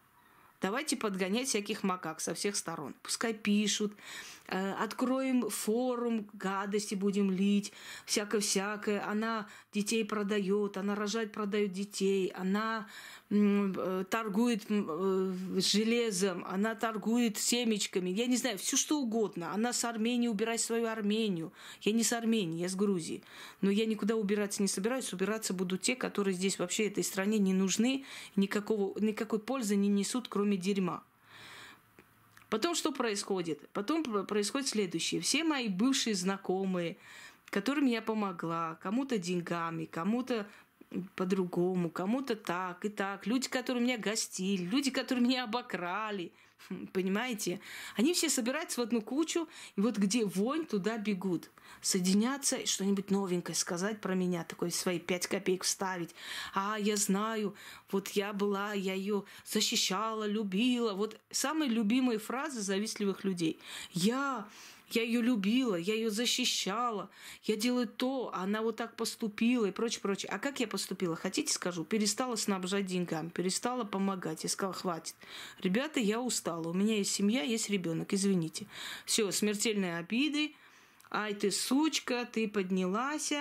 Давайте 0.60 0.96
подгонять 0.96 1.48
всяких 1.48 1.82
макак 1.82 2.20
со 2.20 2.34
всех 2.34 2.56
сторон. 2.56 2.94
Пускай 3.02 3.32
пишут, 3.32 3.92
Э, 4.50 4.72
откроем 4.72 5.50
форум, 5.50 6.26
гадости 6.32 6.94
будем 6.94 7.30
лить, 7.30 7.70
всякое-всякое. 8.06 9.06
Она 9.06 9.46
детей 9.74 10.06
продает, 10.06 10.78
она 10.78 10.94
рожает, 10.94 11.32
продает 11.32 11.72
детей, 11.72 12.32
она 12.34 12.88
э, 13.28 14.04
торгует 14.08 14.64
э, 14.70 15.34
железом, 15.58 16.46
она 16.48 16.74
торгует 16.74 17.36
семечками, 17.36 18.08
я 18.08 18.26
не 18.26 18.38
знаю, 18.38 18.56
все 18.56 18.78
что 18.78 18.98
угодно. 18.98 19.52
Она 19.52 19.74
с 19.74 19.84
Армении 19.84 20.28
убирает 20.28 20.62
свою 20.62 20.86
Армению. 20.86 21.52
Я 21.82 21.92
не 21.92 22.02
с 22.02 22.14
Армении, 22.14 22.62
я 22.62 22.70
с 22.70 22.74
Грузии. 22.74 23.22
Но 23.60 23.70
я 23.70 23.84
никуда 23.84 24.16
убираться 24.16 24.62
не 24.62 24.68
собираюсь. 24.68 25.12
Убираться 25.12 25.52
будут 25.52 25.82
те, 25.82 25.94
которые 25.94 26.32
здесь 26.32 26.58
вообще 26.58 26.86
этой 26.86 27.04
стране 27.04 27.36
не 27.36 27.52
нужны, 27.52 28.06
никакого, 28.34 28.98
никакой 28.98 29.40
пользы 29.40 29.76
не 29.76 29.88
несут, 29.88 30.28
кроме 30.28 30.47
дерьма. 30.56 31.02
Потом 32.50 32.74
что 32.74 32.92
происходит? 32.92 33.68
Потом 33.70 34.02
происходит 34.02 34.68
следующее. 34.68 35.20
Все 35.20 35.44
мои 35.44 35.68
бывшие 35.68 36.14
знакомые, 36.14 36.96
которым 37.46 37.86
я 37.86 38.00
помогла, 38.00 38.78
кому-то 38.82 39.18
деньгами, 39.18 39.84
кому-то 39.84 40.46
по-другому, 41.14 41.90
кому-то 41.90 42.36
так 42.36 42.84
и 42.84 42.88
так. 42.88 43.26
Люди, 43.26 43.48
которые 43.48 43.84
меня 43.84 43.98
гостили, 43.98 44.62
люди, 44.64 44.90
которые 44.90 45.24
меня 45.24 45.44
обокрали– 45.44 46.32
Понимаете? 46.92 47.60
Они 47.96 48.12
все 48.12 48.28
собираются 48.28 48.80
в 48.80 48.84
одну 48.84 49.00
кучу, 49.00 49.48
и 49.76 49.80
вот 49.80 49.96
где 49.96 50.24
вонь, 50.24 50.66
туда 50.66 50.98
бегут. 50.98 51.50
Соединяться, 51.80 52.66
что-нибудь 52.66 53.10
новенькое 53.10 53.54
сказать 53.54 54.00
про 54.00 54.14
меня, 54.14 54.44
такой 54.44 54.70
свои 54.70 54.98
пять 54.98 55.26
копеек 55.26 55.64
вставить. 55.64 56.14
А, 56.54 56.76
я 56.78 56.96
знаю, 56.96 57.54
вот 57.90 58.08
я 58.10 58.32
была, 58.32 58.72
я 58.72 58.94
ее 58.94 59.24
защищала, 59.44 60.26
любила. 60.26 60.94
Вот 60.94 61.18
самые 61.30 61.70
любимые 61.70 62.18
фразы 62.18 62.60
завистливых 62.60 63.24
людей. 63.24 63.60
Я 63.92 64.48
я 64.90 65.02
ее 65.02 65.20
любила, 65.20 65.74
я 65.74 65.94
ее 65.94 66.10
защищала, 66.10 67.10
я 67.42 67.56
делаю 67.56 67.86
то, 67.86 68.30
а 68.34 68.42
она 68.42 68.62
вот 68.62 68.76
так 68.76 68.96
поступила 68.96 69.66
и 69.66 69.70
прочее, 69.70 70.00
прочее. 70.00 70.30
А 70.30 70.38
как 70.38 70.60
я 70.60 70.66
поступила? 70.66 71.16
Хотите, 71.16 71.52
скажу? 71.52 71.84
Перестала 71.84 72.36
снабжать 72.36 72.86
деньгами, 72.86 73.28
перестала 73.28 73.84
помогать. 73.84 74.44
Я 74.44 74.48
сказала, 74.48 74.74
хватит. 74.74 75.14
Ребята, 75.60 76.00
я 76.00 76.20
устала. 76.20 76.68
У 76.68 76.72
меня 76.72 76.96
есть 76.96 77.12
семья, 77.12 77.42
есть 77.42 77.70
ребенок, 77.70 78.12
извините. 78.12 78.66
Все, 79.04 79.30
смертельные 79.30 79.98
обиды. 79.98 80.54
Ай, 81.10 81.34
ты 81.34 81.50
сучка, 81.50 82.28
ты 82.30 82.48
поднялась. 82.48 83.32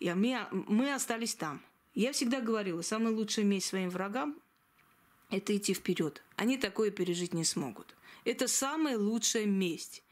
И 0.00 0.12
мы, 0.12 0.46
мы 0.50 0.94
остались 0.94 1.34
там. 1.34 1.60
Я 1.94 2.12
всегда 2.12 2.40
говорила, 2.40 2.82
самая 2.82 3.12
лучшая 3.12 3.44
месть 3.44 3.66
своим 3.66 3.90
врагам– 3.90 4.36
это 5.32 5.56
идти 5.56 5.72
вперед. 5.72 6.22
Они 6.36 6.58
такое 6.58 6.90
пережить 6.90 7.32
не 7.32 7.44
смогут. 7.44 7.94
Это 8.24 8.48
самая 8.48 8.98
лучшая 8.98 9.46
месть. 9.46 10.02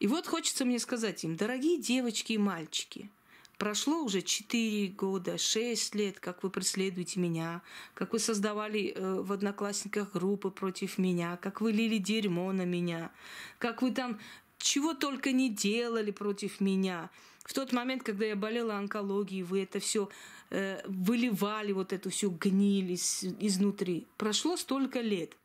И 0.00 0.06
вот 0.06 0.26
хочется 0.26 0.64
мне 0.64 0.78
сказать 0.78 1.24
им, 1.24 1.36
дорогие 1.36 1.78
девочки 1.78 2.32
и 2.32 2.38
мальчики, 2.38 3.10
прошло 3.58 4.02
уже 4.02 4.22
4 4.22 4.88
года, 4.88 5.36
6 5.36 5.94
лет, 5.94 6.18
как 6.18 6.42
вы 6.42 6.48
преследуете 6.48 7.20
меня, 7.20 7.60
как 7.94 8.14
вы 8.14 8.18
создавали 8.18 8.94
э, 8.94 9.20
в 9.20 9.30
одноклассниках 9.32 10.12
группы 10.12 10.50
против 10.50 10.96
меня, 10.96 11.36
как 11.36 11.60
вы 11.60 11.72
лили 11.72 11.98
дерьмо 11.98 12.52
на 12.52 12.64
меня, 12.64 13.12
как 13.58 13.82
вы 13.82 13.90
там 13.90 14.18
чего 14.56 14.94
только 14.94 15.32
не 15.32 15.50
делали 15.50 16.10
против 16.10 16.60
меня. 16.60 17.10
В 17.44 17.52
тот 17.52 17.72
момент, 17.72 18.02
когда 18.02 18.24
я 18.24 18.36
болела 18.36 18.76
онкологией, 18.76 19.42
вы 19.42 19.62
это 19.62 19.80
все 19.80 20.08
э, 20.50 20.80
выливали, 20.86 21.72
вот 21.72 21.92
эту 21.92 22.08
всю 22.10 22.30
гниль 22.30 22.92
из, 22.92 23.24
изнутри. 23.40 24.06
Прошло 24.16 24.56
столько 24.56 25.00
лет. 25.00 25.36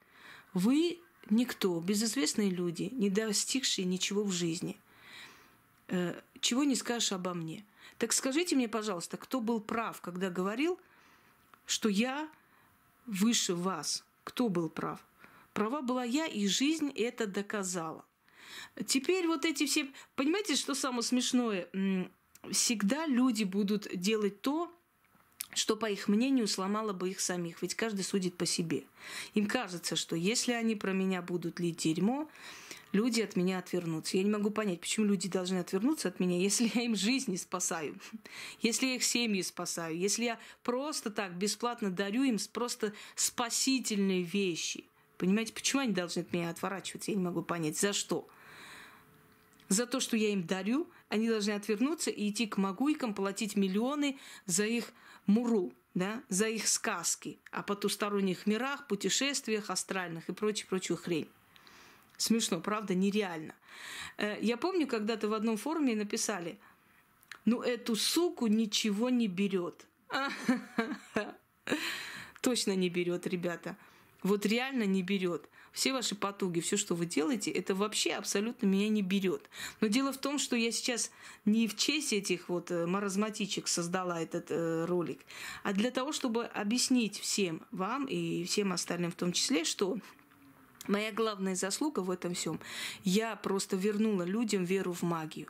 Вы 0.53 0.99
Никто, 1.29 1.79
безызвестные 1.79 2.49
люди, 2.49 2.89
не 2.93 3.09
достигшие 3.09 3.85
ничего 3.85 4.23
в 4.23 4.31
жизни. 4.31 4.77
Э, 5.87 6.19
чего 6.39 6.63
не 6.63 6.75
скажешь 6.75 7.11
обо 7.11 7.33
мне. 7.33 7.65
Так 7.97 8.13
скажите 8.13 8.55
мне, 8.55 8.67
пожалуйста, 8.67 9.17
кто 9.17 9.39
был 9.39 9.59
прав, 9.59 10.01
когда 10.01 10.29
говорил, 10.29 10.79
что 11.65 11.89
я 11.89 12.29
выше 13.05 13.55
вас? 13.55 14.03
Кто 14.23 14.49
был 14.49 14.69
прав? 14.69 14.99
Права 15.53 15.81
была 15.81 16.03
я, 16.03 16.27
и 16.27 16.47
жизнь 16.47 16.91
это 16.95 17.25
доказала. 17.27 18.03
Теперь 18.85 19.27
вот 19.27 19.45
эти 19.45 19.65
все... 19.65 19.91
Понимаете, 20.15 20.55
что 20.55 20.75
самое 20.75 21.03
смешное? 21.03 21.67
всегда 22.51 23.05
люди 23.07 23.43
будут 23.43 23.87
делать 23.95 24.41
то, 24.41 24.71
что, 25.57 25.75
по 25.75 25.89
их 25.89 26.07
мнению, 26.07 26.47
сломало 26.47 26.93
бы 26.93 27.09
их 27.09 27.19
самих. 27.19 27.61
Ведь 27.61 27.75
каждый 27.75 28.03
судит 28.03 28.35
по 28.35 28.45
себе. 28.45 28.83
Им 29.33 29.47
кажется, 29.47 29.95
что 29.95 30.15
если 30.15 30.53
они 30.53 30.75
про 30.75 30.91
меня 30.91 31.21
будут 31.21 31.59
лить 31.59 31.77
дерьмо, 31.77 32.29
люди 32.91 33.21
от 33.21 33.35
меня 33.35 33.59
отвернутся. 33.59 34.17
Я 34.17 34.23
не 34.23 34.31
могу 34.31 34.49
понять, 34.49 34.81
почему 34.81 35.05
люди 35.05 35.29
должны 35.29 35.57
отвернуться 35.57 36.07
от 36.07 36.19
меня, 36.19 36.37
если 36.39 36.71
я 36.73 36.83
им 36.83 36.95
жизни 36.95 37.35
спасаю, 37.35 37.99
если 38.61 38.87
я 38.87 38.95
их 38.95 39.03
семьи 39.03 39.41
спасаю, 39.41 39.97
если 39.97 40.25
я 40.25 40.39
просто 40.63 41.11
так 41.11 41.35
бесплатно 41.35 41.89
дарю 41.89 42.23
им 42.23 42.37
просто 42.51 42.93
спасительные 43.15 44.23
вещи. 44.23 44.85
Понимаете, 45.17 45.53
почему 45.53 45.81
они 45.81 45.93
должны 45.93 46.21
от 46.21 46.33
меня 46.33 46.49
отворачиваться? 46.49 47.11
Я 47.11 47.17
не 47.17 47.23
могу 47.23 47.41
понять, 47.41 47.77
за 47.77 47.93
что. 47.93 48.27
За 49.69 49.87
то, 49.87 49.99
что 49.99 50.17
я 50.17 50.29
им 50.29 50.45
дарю, 50.45 50.87
они 51.09 51.27
должны 51.27 51.51
отвернуться 51.51 52.11
и 52.11 52.29
идти 52.29 52.45
к 52.45 52.57
могуйкам, 52.57 53.13
платить 53.13 53.55
миллионы 53.55 54.19
за 54.45 54.65
их 54.65 54.91
муру, 55.25 55.73
да, 55.93 56.23
за 56.29 56.47
их 56.47 56.67
сказки 56.67 57.39
о 57.51 57.63
потусторонних 57.63 58.47
мирах, 58.47 58.87
путешествиях 58.87 59.69
астральных 59.69 60.29
и 60.29 60.33
прочую-прочую 60.33 60.97
хрень. 60.97 61.29
Смешно, 62.17 62.59
правда, 62.59 62.95
нереально. 62.95 63.55
Э, 64.17 64.37
я 64.41 64.57
помню, 64.57 64.87
когда-то 64.87 65.27
в 65.27 65.33
одном 65.33 65.57
форуме 65.57 65.95
написали, 65.95 66.57
ну 67.45 67.61
эту 67.61 67.95
суку 67.95 68.47
ничего 68.47 69.09
не 69.09 69.27
берет. 69.27 69.85
Точно 72.41 72.75
не 72.75 72.89
берет, 72.89 73.27
ребята. 73.27 73.75
Вот 74.23 74.45
реально 74.45 74.83
не 74.83 75.03
берет 75.03 75.49
все 75.75 75.91
ваши 75.91 76.15
потуги, 76.15 76.61
все, 76.61 76.77
что 76.77 76.95
вы 76.95 77.05
делаете, 77.05 77.51
это 77.51 77.75
вообще 77.75 78.13
абсолютно 78.13 78.65
меня 78.65 78.87
не 78.87 79.01
берет. 79.01 79.49
Но 79.81 79.87
дело 79.87 80.13
в 80.13 80.17
том, 80.17 80.39
что 80.39 80.55
я 80.55 80.71
сейчас 80.71 81.11
не 81.43 81.67
в 81.67 81.75
честь 81.75 82.13
этих 82.13 82.47
вот 82.47 82.71
э, 82.71 82.87
маразматичек 82.87 83.67
создала 83.67 84.21
этот 84.21 84.47
э, 84.49 84.85
ролик, 84.85 85.19
а 85.63 85.73
для 85.73 85.91
того, 85.91 86.13
чтобы 86.13 86.45
объяснить 86.45 87.19
всем 87.19 87.61
вам 87.71 88.05
и 88.05 88.45
всем 88.45 88.71
остальным 88.71 89.11
в 89.11 89.15
том 89.15 89.31
числе, 89.31 89.63
что 89.65 89.99
Моя 90.87 91.11
главная 91.11 91.55
заслуга 91.55 92.01
в 92.01 92.11
этом 92.11 92.35
всем, 92.35 92.59
я 93.03 93.35
просто 93.35 93.75
вернула 93.75 94.21
людям 94.21 94.65
веру 94.65 94.93
в 94.93 95.01
магию 95.01 95.47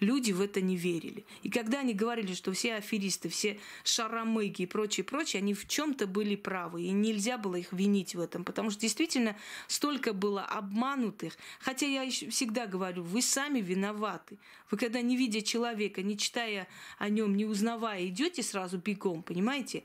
люди 0.00 0.32
в 0.32 0.40
это 0.40 0.60
не 0.60 0.76
верили. 0.76 1.24
И 1.42 1.50
когда 1.50 1.80
они 1.80 1.94
говорили, 1.94 2.34
что 2.34 2.52
все 2.52 2.74
аферисты, 2.74 3.28
все 3.28 3.58
шаромыги 3.84 4.62
и 4.62 4.66
прочее, 4.66 5.04
прочее, 5.04 5.40
они 5.40 5.54
в 5.54 5.68
чем-то 5.68 6.06
были 6.06 6.36
правы, 6.36 6.82
и 6.82 6.90
нельзя 6.90 7.38
было 7.38 7.56
их 7.56 7.72
винить 7.72 8.14
в 8.14 8.20
этом, 8.20 8.44
потому 8.44 8.70
что 8.70 8.80
действительно 8.80 9.36
столько 9.68 10.12
было 10.12 10.42
обманутых. 10.42 11.36
Хотя 11.60 11.86
я 11.86 12.10
всегда 12.10 12.66
говорю, 12.66 13.02
вы 13.02 13.22
сами 13.22 13.60
виноваты. 13.60 14.38
Вы 14.70 14.78
когда 14.78 15.00
не 15.02 15.16
видя 15.16 15.42
человека, 15.42 16.02
не 16.02 16.16
читая 16.16 16.66
о 16.98 17.08
нем, 17.08 17.36
не 17.36 17.44
узнавая, 17.44 18.06
идете 18.06 18.42
сразу 18.42 18.78
бегом, 18.78 19.22
понимаете? 19.22 19.84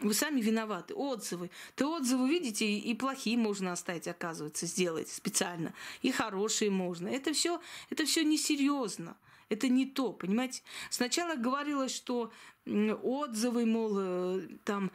Вы 0.00 0.14
сами 0.14 0.40
виноваты. 0.40 0.94
Отзывы. 0.94 1.50
Ты 1.74 1.84
отзывы 1.84 2.28
видите, 2.28 2.66
и 2.66 2.94
плохие 2.94 3.36
можно 3.36 3.72
оставить, 3.72 4.08
оказывается, 4.08 4.66
сделать 4.66 5.08
специально. 5.08 5.74
И 6.02 6.10
хорошие 6.10 6.70
можно. 6.70 7.08
Это 7.08 7.32
все, 7.32 7.60
это 7.90 8.04
все 8.06 8.24
несерьезно. 8.24 9.16
Это 9.48 9.68
не 9.68 9.86
то, 9.86 10.12
понимаете? 10.12 10.62
Сначала 10.90 11.36
говорилось, 11.36 11.94
что 11.94 12.32
отзывы, 12.66 13.64
мол, 13.64 13.96
э, 13.98 14.40
там 14.64 14.90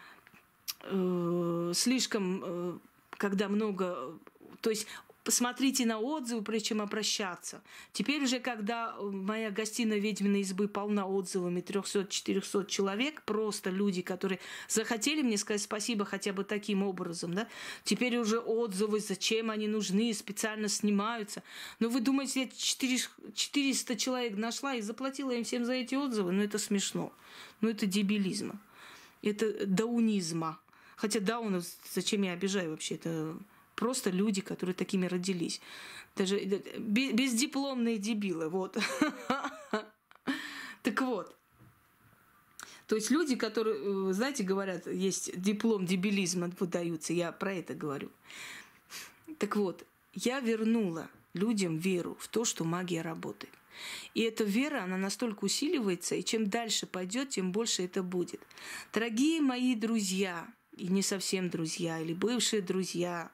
э, 0.83 1.71
слишком, 1.73 2.41
э, 2.43 2.77
когда 3.11 3.47
много, 3.47 4.19
то 4.61 4.69
есть 4.69 4.87
посмотрите 5.23 5.85
на 5.85 5.99
отзывы, 5.99 6.41
прежде 6.41 6.69
чем 6.69 6.81
обращаться. 6.81 7.61
Теперь 7.93 8.23
уже, 8.23 8.39
когда 8.39 8.95
моя 8.99 9.51
гостиная 9.51 9.99
ведьминой 9.99 10.41
избы 10.41 10.67
полна 10.67 11.05
отзывами 11.05 11.61
300-400 11.61 12.65
человек, 12.65 13.21
просто 13.23 13.69
люди, 13.69 14.01
которые 14.01 14.39
захотели 14.67 15.21
мне 15.21 15.37
сказать 15.37 15.61
спасибо 15.61 16.05
хотя 16.05 16.33
бы 16.33 16.43
таким 16.43 16.83
образом, 16.83 17.33
да, 17.33 17.47
теперь 17.83 18.17
уже 18.17 18.39
отзывы, 18.39 18.99
зачем 18.99 19.51
они 19.51 19.67
нужны, 19.67 20.13
специально 20.13 20.67
снимаются. 20.67 21.43
Но 21.79 21.89
вы 21.89 22.01
думаете, 22.01 22.41
я 22.41 22.49
400 23.33 23.95
человек 23.95 24.37
нашла 24.37 24.75
и 24.75 24.81
заплатила 24.81 25.31
им 25.31 25.43
всем 25.43 25.65
за 25.65 25.73
эти 25.73 25.95
отзывы? 25.95 26.31
Ну, 26.31 26.43
это 26.43 26.57
смешно. 26.57 27.13
Ну, 27.61 27.69
это 27.69 27.85
дебилизм. 27.85 28.59
Это 29.21 29.65
даунизма. 29.65 30.59
Хотя 30.95 31.19
даун, 31.19 31.63
зачем 31.93 32.23
я 32.23 32.33
обижаю 32.33 32.71
вообще? 32.71 32.95
Это 32.95 33.35
просто 33.81 34.11
люди, 34.11 34.41
которые 34.41 34.75
такими 34.75 35.07
родились. 35.07 35.59
Даже 36.15 36.37
э, 36.37 36.61
бездипломные 36.77 37.97
дебилы, 37.97 38.47
вот. 38.47 38.77
Так 40.83 41.01
вот. 41.01 41.35
То 42.85 42.95
есть 42.95 43.09
люди, 43.09 43.35
которые, 43.35 44.09
э, 44.09 44.13
знаете, 44.13 44.43
говорят, 44.43 44.85
есть 44.85 45.31
диплом 45.39 45.87
дебилизма 45.87 46.51
выдаются, 46.59 47.11
я 47.13 47.31
про 47.31 47.53
это 47.53 47.73
говорю. 47.73 48.11
Так 49.39 49.55
вот, 49.55 49.83
я 50.13 50.39
вернула 50.41 51.09
людям 51.33 51.77
веру 51.77 52.15
в 52.19 52.27
то, 52.27 52.45
что 52.45 52.63
магия 52.63 53.01
работает. 53.01 53.53
И 54.13 54.21
эта 54.21 54.43
вера, 54.43 54.83
она 54.83 54.97
настолько 54.97 55.45
усиливается, 55.45 56.13
и 56.13 56.23
чем 56.23 56.47
дальше 56.47 56.85
пойдет, 56.85 57.29
тем 57.29 57.51
больше 57.51 57.83
это 57.83 58.03
будет. 58.03 58.41
Дорогие 58.93 59.41
мои 59.41 59.73
друзья, 59.73 60.47
и 60.77 60.87
не 60.87 61.01
совсем 61.01 61.49
друзья, 61.49 61.99
или 61.99 62.13
бывшие 62.13 62.61
друзья, 62.61 63.31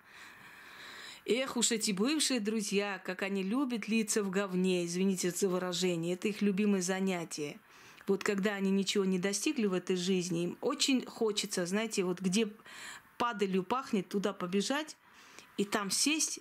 Эх 1.29 1.57
уж 1.57 1.73
эти 1.73 1.91
бывшие 1.91 2.39
друзья, 2.39 3.01
как 3.03 3.21
они 3.21 3.43
любят 3.43 3.89
литься 3.89 4.23
в 4.23 4.29
говне, 4.29 4.85
извините 4.85 5.29
за 5.29 5.49
выражение, 5.49 6.13
это 6.13 6.29
их 6.29 6.41
любимое 6.41 6.81
занятие. 6.81 7.59
Вот 8.07 8.23
когда 8.23 8.53
они 8.53 8.71
ничего 8.71 9.03
не 9.03 9.19
достигли 9.19 9.65
в 9.65 9.73
этой 9.73 9.97
жизни, 9.97 10.45
им 10.45 10.57
очень 10.61 11.05
хочется, 11.05 11.65
знаете, 11.65 12.05
вот 12.05 12.21
где 12.21 12.47
падалью 13.17 13.63
пахнет, 13.63 14.07
туда 14.07 14.31
побежать 14.31 14.95
и 15.57 15.65
там 15.65 15.91
сесть, 15.91 16.39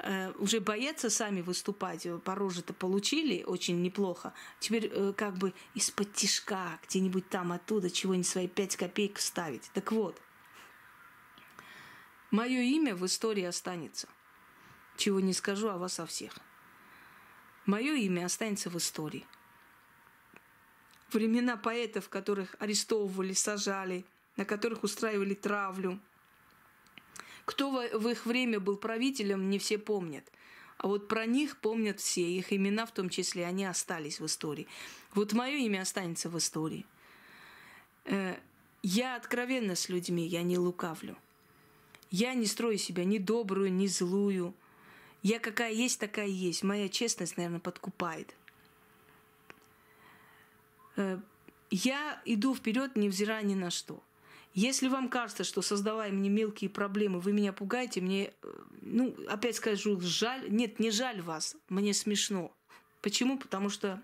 э, 0.00 0.32
уже 0.40 0.58
боятся 0.58 1.10
сами 1.10 1.40
выступать, 1.40 2.04
по 2.24 2.34
роже-то 2.34 2.72
получили 2.72 3.44
очень 3.44 3.82
неплохо. 3.82 4.34
Теперь 4.58 4.90
э, 4.92 5.12
как 5.16 5.38
бы 5.38 5.54
из-под 5.74 6.12
тишка, 6.12 6.80
где-нибудь 6.88 7.28
там 7.28 7.52
оттуда 7.52 7.88
чего-нибудь 7.88 8.26
свои 8.26 8.48
пять 8.48 8.74
копеек 8.74 9.20
ставить. 9.20 9.70
Так 9.74 9.92
вот, 9.92 10.20
мое 12.32 12.62
имя 12.62 12.96
в 12.96 13.06
истории 13.06 13.44
останется 13.44 14.08
чего 14.96 15.20
не 15.20 15.32
скажу 15.32 15.68
о 15.68 15.78
вас 15.78 16.00
о 16.00 16.06
всех. 16.06 16.38
Мое 17.66 17.94
имя 17.94 18.26
останется 18.26 18.70
в 18.70 18.76
истории. 18.76 19.26
Времена 21.12 21.56
поэтов, 21.56 22.08
которых 22.08 22.56
арестовывали, 22.58 23.32
сажали, 23.32 24.04
на 24.36 24.44
которых 24.44 24.82
устраивали 24.82 25.34
травлю. 25.34 26.00
Кто 27.44 27.70
в 27.70 28.08
их 28.08 28.26
время 28.26 28.58
был 28.58 28.76
правителем, 28.76 29.48
не 29.50 29.58
все 29.58 29.78
помнят. 29.78 30.24
А 30.76 30.88
вот 30.88 31.08
про 31.08 31.24
них 31.24 31.58
помнят 31.58 32.00
все, 32.00 32.22
их 32.22 32.52
имена 32.52 32.84
в 32.84 32.92
том 32.92 33.08
числе, 33.08 33.46
они 33.46 33.64
остались 33.64 34.20
в 34.20 34.26
истории. 34.26 34.66
Вот 35.14 35.32
мое 35.32 35.56
имя 35.56 35.82
останется 35.82 36.28
в 36.28 36.36
истории. 36.36 36.84
Э, 38.04 38.36
я 38.82 39.16
откровенна 39.16 39.76
с 39.76 39.88
людьми, 39.88 40.26
я 40.26 40.42
не 40.42 40.58
лукавлю. 40.58 41.16
Я 42.10 42.34
не 42.34 42.46
строю 42.46 42.78
себя 42.78 43.04
ни 43.04 43.18
добрую, 43.18 43.72
ни 43.72 43.86
злую. 43.86 44.54
Я 45.24 45.38
какая 45.38 45.72
есть, 45.72 45.98
такая 45.98 46.26
есть. 46.26 46.62
Моя 46.62 46.86
честность, 46.90 47.38
наверное, 47.38 47.58
подкупает. 47.58 48.34
Э, 50.96 51.18
я 51.70 52.20
иду 52.26 52.54
вперед, 52.54 52.94
невзирая 52.94 53.42
ни 53.42 53.54
на 53.54 53.70
что. 53.70 54.02
Если 54.52 54.86
вам 54.86 55.08
кажется, 55.08 55.42
что 55.42 55.62
создавая 55.62 56.12
мне 56.12 56.28
мелкие 56.28 56.68
проблемы, 56.68 57.20
вы 57.20 57.32
меня 57.32 57.54
пугаете, 57.54 58.02
мне, 58.02 58.34
э, 58.42 58.62
ну, 58.82 59.16
опять 59.26 59.56
скажу, 59.56 59.98
жаль. 59.98 60.44
Нет, 60.50 60.78
не 60.78 60.90
жаль 60.90 61.22
вас, 61.22 61.56
мне 61.70 61.94
смешно. 61.94 62.54
Почему? 63.00 63.38
Потому 63.38 63.70
что 63.70 64.02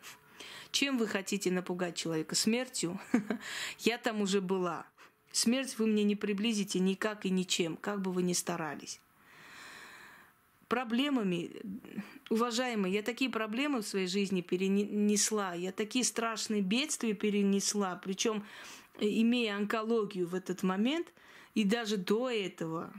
чем 0.73 0.97
вы 0.97 1.07
хотите 1.07 1.51
напугать 1.51 1.97
человека? 1.97 2.35
Смертью? 2.35 2.99
Я 3.81 3.99
там 3.99 4.23
уже 4.23 4.41
была. 4.41 4.87
Смерть 5.33 5.79
вы 5.79 5.87
мне 5.87 6.03
не 6.03 6.17
приблизите 6.17 6.79
никак 6.79 7.27
и 7.27 7.31
ничем, 7.31 7.77
как 7.77 8.01
бы 8.01 8.11
вы 8.11 8.23
ни 8.23 8.33
старались 8.33 9.03
проблемами, 10.71 11.51
уважаемые, 12.31 12.95
я 12.95 13.03
такие 13.03 13.31
проблемы 13.31 13.83
в 13.83 13.87
своей 13.87 14.07
жизни 14.07 14.41
перенесла, 14.41 15.53
я 15.53 15.73
такие 15.73 16.05
страшные 16.05 16.63
бедствия 16.63 17.13
перенесла, 17.13 18.01
причем 18.03 18.45
э, 18.99 19.07
имея 19.07 19.57
онкологию 19.57 20.27
в 20.29 20.35
этот 20.35 20.63
момент, 20.63 21.13
и 21.55 21.65
даже 21.65 21.97
до 21.97 22.31
этого, 22.31 22.95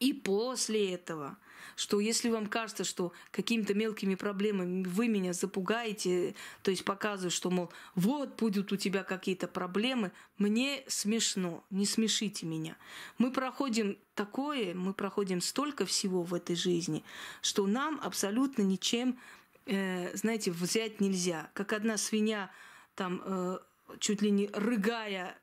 и 0.00 0.12
после 0.12 0.94
этого– 0.94 1.36
что 1.76 2.00
если 2.00 2.28
вам 2.28 2.46
кажется, 2.46 2.84
что 2.84 3.12
какими-то 3.30 3.74
мелкими 3.74 4.14
проблемами 4.14 4.84
вы 4.84 5.08
меня 5.08 5.32
запугаете, 5.32 6.34
то 6.62 6.70
есть 6.70 6.84
показываю, 6.84 7.30
что, 7.30 7.50
мол, 7.50 7.72
вот 7.94 8.36
будут 8.38 8.72
у 8.72 8.76
тебя 8.76 9.02
какие-то 9.02 9.48
проблемы, 9.48 10.12
мне 10.38 10.84
смешно, 10.86 11.64
не 11.70 11.86
смешите 11.86 12.46
меня. 12.46 12.76
Мы 13.18 13.30
проходим 13.32 13.98
такое, 14.14 14.74
мы 14.74 14.94
проходим 14.94 15.40
столько 15.40 15.86
всего 15.86 16.22
в 16.22 16.34
этой 16.34 16.56
жизни, 16.56 17.04
что 17.40 17.66
нам 17.66 18.00
абсолютно 18.02 18.62
ничем, 18.62 19.18
э, 19.66 20.16
знаете, 20.16 20.50
взять 20.50 21.00
нельзя. 21.00 21.50
Как 21.54 21.72
одна 21.72 21.96
свинья 21.96 22.50
там 22.94 23.22
э, 23.24 23.58
чуть 23.98 24.22
ли 24.22 24.30
не 24.30 24.48
рыгая 24.52 25.38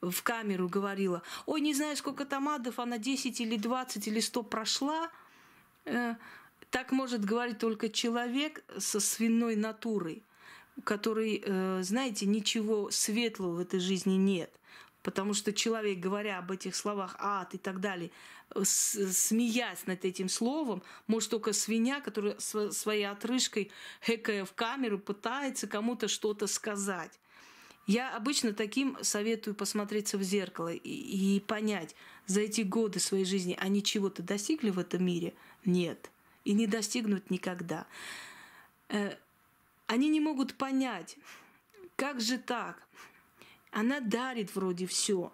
в 0.00 0.22
камеру 0.22 0.68
говорила, 0.68 1.22
ой, 1.46 1.60
не 1.60 1.74
знаю, 1.74 1.96
сколько 1.96 2.24
там 2.24 2.48
адов, 2.48 2.78
она 2.78 2.98
10 2.98 3.40
или 3.40 3.56
20 3.56 4.06
или 4.06 4.20
100 4.20 4.42
прошла. 4.44 5.10
Э, 5.88 6.14
так 6.70 6.92
может 6.92 7.24
говорить 7.24 7.58
только 7.58 7.88
человек 7.88 8.62
со 8.76 9.00
свиной 9.00 9.56
натурой, 9.56 10.22
который, 10.84 11.42
э, 11.44 11.82
знаете, 11.82 12.26
ничего 12.26 12.90
светлого 12.90 13.56
в 13.56 13.60
этой 13.60 13.80
жизни 13.80 14.14
нет. 14.14 14.50
Потому 15.02 15.32
что 15.32 15.52
человек, 15.52 15.98
говоря 15.98 16.38
об 16.38 16.50
этих 16.50 16.76
словах 16.76 17.16
ад 17.18 17.54
и 17.54 17.58
так 17.58 17.80
далее, 17.80 18.10
смеясь 18.62 19.86
над 19.86 20.04
этим 20.04 20.28
словом, 20.28 20.82
может 21.06 21.30
только 21.30 21.52
свинья, 21.52 22.00
которая 22.00 22.38
своей 22.38 23.04
отрыжкой, 23.04 23.70
хэкая 24.00 24.44
в 24.44 24.52
камеру, 24.52 24.98
пытается 24.98 25.66
кому-то 25.66 26.08
что-то 26.08 26.46
сказать. 26.46 27.18
Я 27.88 28.14
обычно 28.14 28.52
таким 28.52 28.98
советую 29.00 29.54
посмотреться 29.54 30.18
в 30.18 30.22
зеркало 30.22 30.74
и, 30.74 31.36
и 31.36 31.40
понять, 31.40 31.96
за 32.26 32.42
эти 32.42 32.60
годы 32.60 33.00
своей 33.00 33.24
жизни 33.24 33.56
они 33.58 33.82
чего-то 33.82 34.22
достигли 34.22 34.68
в 34.68 34.78
этом 34.78 35.02
мире? 35.02 35.32
Нет. 35.64 36.10
И 36.44 36.52
не 36.52 36.66
достигнут 36.66 37.30
никогда. 37.30 37.86
Э, 38.90 39.16
они 39.86 40.10
не 40.10 40.20
могут 40.20 40.52
понять, 40.54 41.16
как 41.96 42.20
же 42.20 42.36
так? 42.36 42.86
Она 43.70 44.00
дарит 44.00 44.54
вроде 44.54 44.86
все. 44.86 45.32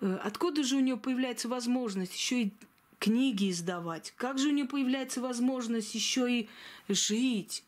Э, 0.00 0.18
откуда 0.24 0.64
же 0.64 0.76
у 0.76 0.80
нее 0.80 0.96
появляется 0.96 1.50
возможность 1.50 2.14
еще 2.14 2.44
и 2.44 2.54
книги 2.98 3.50
издавать? 3.50 4.14
Как 4.16 4.38
же 4.38 4.48
у 4.48 4.52
нее 4.52 4.64
появляется 4.64 5.20
возможность 5.20 5.94
еще 5.94 6.40
и 6.40 6.48
жить? 6.88 7.64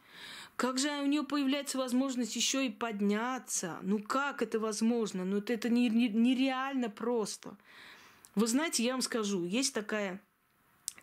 Как 0.56 0.78
же 0.78 0.88
у 1.02 1.06
нее 1.06 1.22
появляется 1.22 1.76
возможность 1.76 2.34
еще 2.34 2.66
и 2.66 2.70
подняться? 2.70 3.78
Ну 3.82 3.98
как 3.98 4.40
это 4.40 4.58
возможно? 4.58 5.24
Ну 5.24 5.38
это 5.38 5.68
нереально 5.68 6.88
просто. 6.88 7.56
Вы 8.34 8.46
знаете, 8.46 8.82
я 8.82 8.92
вам 8.92 9.02
скажу, 9.02 9.44
есть 9.44 9.74
такая 9.74 10.20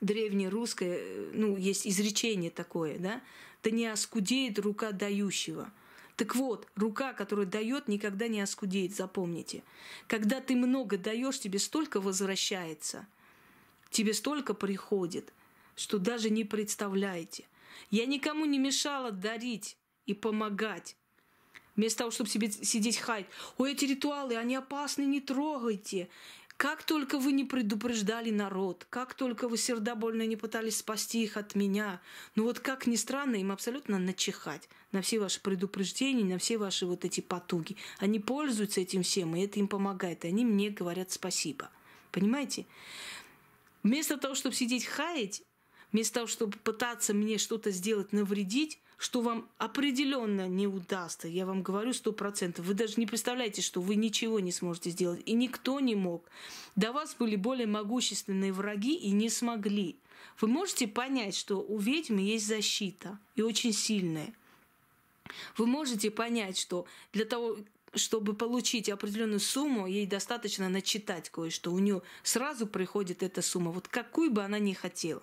древнерусская, 0.01 0.97
э, 0.99 1.31
ну, 1.33 1.55
есть 1.55 1.87
изречение 1.87 2.51
такое, 2.51 2.97
да? 2.97 3.21
Да 3.63 3.69
не 3.69 3.87
оскудеет 3.87 4.59
рука 4.59 4.91
дающего. 4.91 5.71
Так 6.15 6.35
вот, 6.35 6.67
рука, 6.75 7.13
которая 7.13 7.45
дает, 7.45 7.87
никогда 7.87 8.27
не 8.27 8.41
оскудеет, 8.41 8.95
запомните. 8.95 9.63
Когда 10.07 10.41
ты 10.41 10.55
много 10.55 10.97
даешь, 10.97 11.39
тебе 11.39 11.57
столько 11.59 12.01
возвращается, 12.01 13.07
тебе 13.89 14.13
столько 14.13 14.53
приходит, 14.53 15.33
что 15.75 15.97
даже 15.97 16.29
не 16.29 16.43
представляете. 16.43 17.45
Я 17.89 18.05
никому 18.05 18.45
не 18.45 18.59
мешала 18.59 19.11
дарить 19.11 19.77
и 20.05 20.13
помогать. 20.13 20.95
Вместо 21.75 21.99
того, 21.99 22.11
чтобы 22.11 22.29
себе 22.29 22.51
сидеть 22.51 22.97
хаять. 22.97 23.25
Ой, 23.57 23.73
эти 23.73 23.85
ритуалы, 23.85 24.35
они 24.35 24.55
опасны, 24.55 25.03
не 25.03 25.21
трогайте. 25.21 26.09
Как 26.55 26.83
только 26.83 27.17
вы 27.17 27.31
не 27.31 27.43
предупреждали 27.43 28.29
народ, 28.29 28.85
как 28.89 29.15
только 29.15 29.47
вы 29.47 29.57
сердобольно 29.57 30.25
не 30.27 30.35
пытались 30.35 30.77
спасти 30.77 31.23
их 31.23 31.35
от 31.35 31.55
меня, 31.55 31.99
ну 32.35 32.43
вот 32.43 32.59
как 32.59 32.85
ни 32.85 32.95
странно, 32.95 33.37
им 33.37 33.51
абсолютно 33.51 33.97
начихать 33.97 34.69
на 34.91 35.01
все 35.01 35.19
ваши 35.19 35.41
предупреждения, 35.41 36.23
на 36.23 36.37
все 36.37 36.59
ваши 36.59 36.85
вот 36.85 37.05
эти 37.05 37.21
потуги. 37.21 37.75
Они 37.97 38.19
пользуются 38.19 38.81
этим 38.81 39.01
всем, 39.01 39.35
и 39.35 39.41
это 39.41 39.59
им 39.59 39.67
помогает, 39.67 40.25
и 40.25 40.27
они 40.27 40.45
мне 40.45 40.69
говорят 40.69 41.11
спасибо. 41.11 41.71
Понимаете? 42.11 42.67
Вместо 43.81 44.17
того, 44.17 44.35
чтобы 44.35 44.55
сидеть 44.55 44.85
хаять, 44.85 45.41
вместо 45.93 46.15
того, 46.15 46.27
чтобы 46.27 46.57
пытаться 46.57 47.13
мне 47.13 47.37
что-то 47.37 47.71
сделать, 47.71 48.11
навредить, 48.11 48.79
что 48.97 49.21
вам 49.21 49.47
определенно 49.57 50.47
не 50.47 50.67
удастся, 50.67 51.27
я 51.27 51.45
вам 51.45 51.61
говорю 51.61 51.93
сто 51.93 52.11
процентов. 52.11 52.65
Вы 52.65 52.73
даже 52.73 52.93
не 52.97 53.05
представляете, 53.05 53.61
что 53.61 53.81
вы 53.81 53.95
ничего 53.95 54.39
не 54.39 54.51
сможете 54.51 54.89
сделать. 54.89 55.21
И 55.25 55.33
никто 55.33 55.79
не 55.79 55.95
мог. 55.95 56.23
До 56.75 56.91
вас 56.91 57.15
были 57.17 57.35
более 57.35 57.67
могущественные 57.67 58.51
враги 58.51 58.95
и 58.95 59.11
не 59.11 59.29
смогли. 59.29 59.97
Вы 60.39 60.47
можете 60.47 60.87
понять, 60.87 61.35
что 61.35 61.61
у 61.61 61.77
ведьмы 61.77 62.21
есть 62.21 62.47
защита, 62.47 63.19
и 63.35 63.41
очень 63.41 63.73
сильная. 63.73 64.33
Вы 65.57 65.67
можете 65.67 66.09
понять, 66.09 66.57
что 66.57 66.85
для 67.11 67.25
того, 67.25 67.57
чтобы 67.93 68.33
получить 68.33 68.89
определенную 68.89 69.39
сумму, 69.39 69.85
ей 69.85 70.07
достаточно 70.07 70.69
начитать 70.69 71.29
кое-что. 71.29 71.71
У 71.71 71.79
нее 71.79 72.01
сразу 72.23 72.67
приходит 72.67 73.21
эта 73.21 73.41
сумма, 73.41 73.71
вот 73.71 73.87
какую 73.87 74.31
бы 74.31 74.43
она 74.43 74.59
ни 74.59 74.73
хотела. 74.73 75.21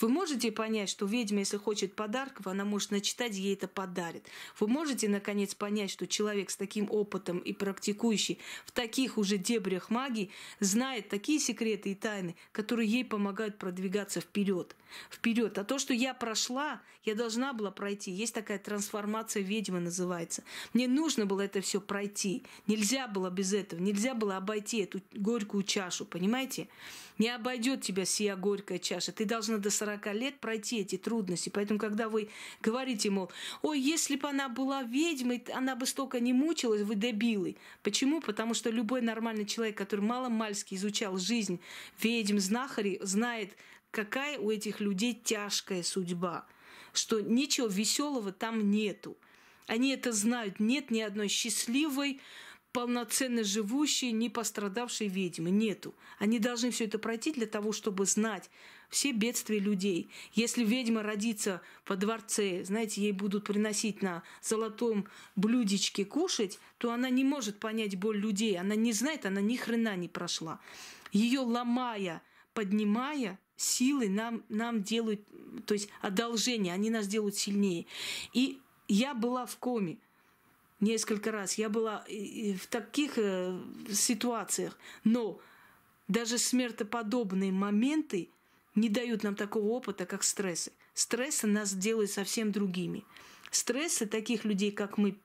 Вы 0.00 0.08
можете 0.08 0.52
понять, 0.52 0.88
что 0.88 1.06
ведьма, 1.06 1.40
если 1.40 1.56
хочет 1.56 1.94
подарков, 1.94 2.46
она 2.46 2.64
может 2.64 2.90
начитать, 2.90 3.34
ей 3.34 3.54
это 3.54 3.68
подарит. 3.68 4.26
Вы 4.58 4.68
можете, 4.68 5.08
наконец, 5.08 5.54
понять, 5.54 5.90
что 5.90 6.06
человек 6.06 6.50
с 6.50 6.56
таким 6.56 6.88
опытом 6.90 7.38
и 7.38 7.52
практикующий 7.52 8.38
в 8.64 8.72
таких 8.72 9.18
уже 9.18 9.38
дебрях 9.38 9.90
магии 9.90 10.30
знает 10.60 11.08
такие 11.08 11.38
секреты 11.38 11.92
и 11.92 11.94
тайны, 11.94 12.36
которые 12.52 12.88
ей 12.88 13.04
помогают 13.04 13.58
продвигаться 13.58 14.20
вперед. 14.20 14.76
Вперед. 15.10 15.58
А 15.58 15.64
то, 15.64 15.78
что 15.78 15.92
я 15.92 16.14
прошла, 16.14 16.80
я 17.04 17.14
должна 17.14 17.52
была 17.52 17.70
пройти. 17.70 18.10
Есть 18.10 18.34
такая 18.34 18.58
трансформация 18.58 19.42
ведьмы 19.42 19.80
называется. 19.80 20.42
Мне 20.72 20.88
нужно 20.88 21.26
было 21.26 21.42
это 21.42 21.60
все 21.60 21.80
пройти. 21.80 22.42
Нельзя 22.66 23.06
было 23.06 23.30
без 23.30 23.52
этого. 23.52 23.80
Нельзя 23.80 24.14
было 24.14 24.36
обойти 24.36 24.78
эту 24.78 25.00
горькую 25.12 25.62
чашу, 25.62 26.04
понимаете? 26.04 26.68
Не 27.18 27.30
обойдет 27.30 27.82
тебя 27.82 28.04
сия 28.04 28.36
горькая 28.36 28.78
чаша. 28.78 29.10
Ты 29.12 29.24
должна 29.24 29.58
до 29.58 29.70
40 29.70 30.14
лет 30.14 30.38
пройти 30.38 30.80
эти 30.80 30.98
трудности. 30.98 31.48
Поэтому, 31.48 31.78
когда 31.78 32.08
вы 32.08 32.28
говорите, 32.60 33.10
мол, 33.10 33.30
ой, 33.62 33.80
если 33.80 34.16
бы 34.16 34.28
она 34.28 34.48
была 34.48 34.82
ведьмой, 34.82 35.42
она 35.54 35.76
бы 35.76 35.86
столько 35.86 36.20
не 36.20 36.32
мучилась, 36.32 36.82
вы 36.82 36.94
дебилы. 36.94 37.56
Почему? 37.82 38.20
Потому 38.20 38.52
что 38.52 38.70
любой 38.70 39.00
нормальный 39.00 39.46
человек, 39.46 39.78
который 39.78 40.02
мало-мальски 40.02 40.74
изучал 40.74 41.16
жизнь 41.16 41.60
ведьм, 42.02 42.38
знахарей, 42.38 42.98
знает, 43.02 43.56
какая 43.90 44.38
у 44.38 44.50
этих 44.50 44.80
людей 44.80 45.14
тяжкая 45.14 45.82
судьба. 45.82 46.46
Что 46.92 47.20
ничего 47.20 47.66
веселого 47.66 48.32
там 48.32 48.70
нету. 48.70 49.16
Они 49.66 49.90
это 49.90 50.12
знают. 50.12 50.60
Нет 50.60 50.90
ни 50.90 51.00
одной 51.00 51.28
счастливой, 51.28 52.20
полноценно 52.72 53.42
живущей, 53.44 54.12
не 54.12 54.28
пострадавшей 54.28 55.08
ведьмы. 55.08 55.50
Нету. 55.50 55.94
Они 56.18 56.38
должны 56.38 56.70
все 56.70 56.84
это 56.84 56.98
пройти 56.98 57.32
для 57.32 57.46
того, 57.46 57.72
чтобы 57.72 58.06
знать 58.06 58.50
все 58.88 59.12
бедствия 59.12 59.58
людей. 59.58 60.08
Если 60.32 60.64
ведьма 60.64 61.02
родится 61.02 61.60
во 61.86 61.96
дворце, 61.96 62.64
знаете, 62.64 63.00
ей 63.00 63.12
будут 63.12 63.44
приносить 63.44 64.02
на 64.02 64.22
золотом 64.42 65.06
блюдечке 65.34 66.04
кушать, 66.04 66.58
то 66.78 66.92
она 66.92 67.10
не 67.10 67.24
может 67.24 67.58
понять 67.58 67.96
боль 67.96 68.18
людей. 68.18 68.58
Она 68.58 68.74
не 68.74 68.92
знает, 68.92 69.26
она 69.26 69.40
ни 69.40 69.56
хрена 69.56 69.96
не 69.96 70.08
прошла. 70.08 70.60
Ее 71.12 71.40
ломая, 71.40 72.22
поднимая, 72.54 73.38
силы 73.56 74.08
нам, 74.08 74.42
нам 74.48 74.82
делают, 74.82 75.20
то 75.66 75.74
есть 75.74 75.88
одолжение, 76.00 76.74
они 76.74 76.90
нас 76.90 77.06
делают 77.06 77.36
сильнее. 77.36 77.86
И 78.32 78.60
я 78.88 79.14
была 79.14 79.46
в 79.46 79.56
коме 79.56 79.98
несколько 80.80 81.32
раз. 81.32 81.54
Я 81.54 81.68
была 81.68 82.04
в 82.08 82.66
таких 82.68 83.14
э, 83.16 83.58
ситуациях. 83.90 84.78
Но 85.04 85.40
даже 86.08 86.38
смертоподобные 86.38 87.52
моменты 87.52 88.30
не 88.74 88.88
дают 88.88 89.22
нам 89.22 89.34
такого 89.34 89.66
опыта, 89.68 90.06
как 90.06 90.22
стрессы. 90.22 90.72
Стрессы 90.94 91.46
нас 91.46 91.74
делают 91.74 92.10
совсем 92.10 92.52
другими. 92.52 93.04
Стрессы 93.50 94.06
таких 94.06 94.44
людей, 94.44 94.70
как 94.70 94.98
мы, 94.98 95.16